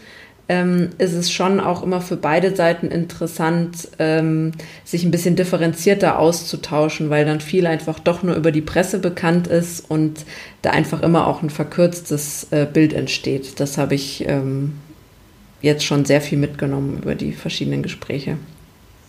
[0.48, 4.52] ähm, ist es schon auch immer für beide Seiten interessant, ähm,
[4.84, 9.48] sich ein bisschen differenzierter auszutauschen, weil dann viel einfach doch nur über die Presse bekannt
[9.48, 10.26] ist und
[10.62, 13.60] da einfach immer auch ein verkürztes äh, Bild entsteht.
[13.60, 14.74] Das habe ich ähm,
[15.66, 18.38] jetzt schon sehr viel mitgenommen über die verschiedenen Gespräche.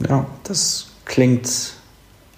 [0.08, 1.48] Ja, das klingt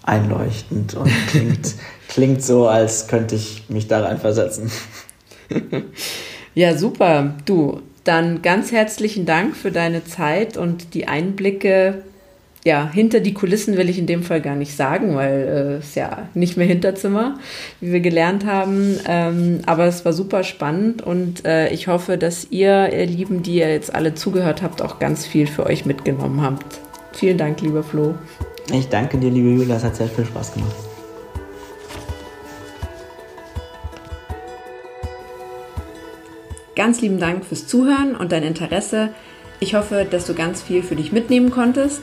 [0.02, 1.74] einleuchtend und klingt,
[2.08, 4.70] klingt so, als könnte ich mich da reinversetzen.
[6.54, 7.36] ja, super.
[7.44, 12.02] Du, dann ganz herzlichen Dank für deine Zeit und die Einblicke
[12.68, 16.00] ja, hinter die Kulissen will ich in dem Fall gar nicht sagen, weil es äh,
[16.00, 17.38] ja nicht mehr Hinterzimmer,
[17.80, 19.00] wie wir gelernt haben.
[19.08, 23.54] Ähm, aber es war super spannend und äh, ich hoffe, dass ihr, ihr Lieben, die
[23.54, 26.78] ihr jetzt alle zugehört habt, auch ganz viel für euch mitgenommen habt.
[27.14, 28.16] Vielen Dank, lieber Flo.
[28.70, 30.76] Ich danke dir, liebe Julia, es hat sehr viel Spaß gemacht.
[36.76, 39.08] Ganz lieben Dank fürs Zuhören und dein Interesse.
[39.58, 42.02] Ich hoffe, dass du ganz viel für dich mitnehmen konntest.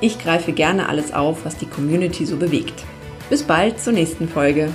[0.00, 2.84] Ich greife gerne alles auf, was die Community so bewegt.
[3.30, 4.68] Bis bald zur nächsten Folge.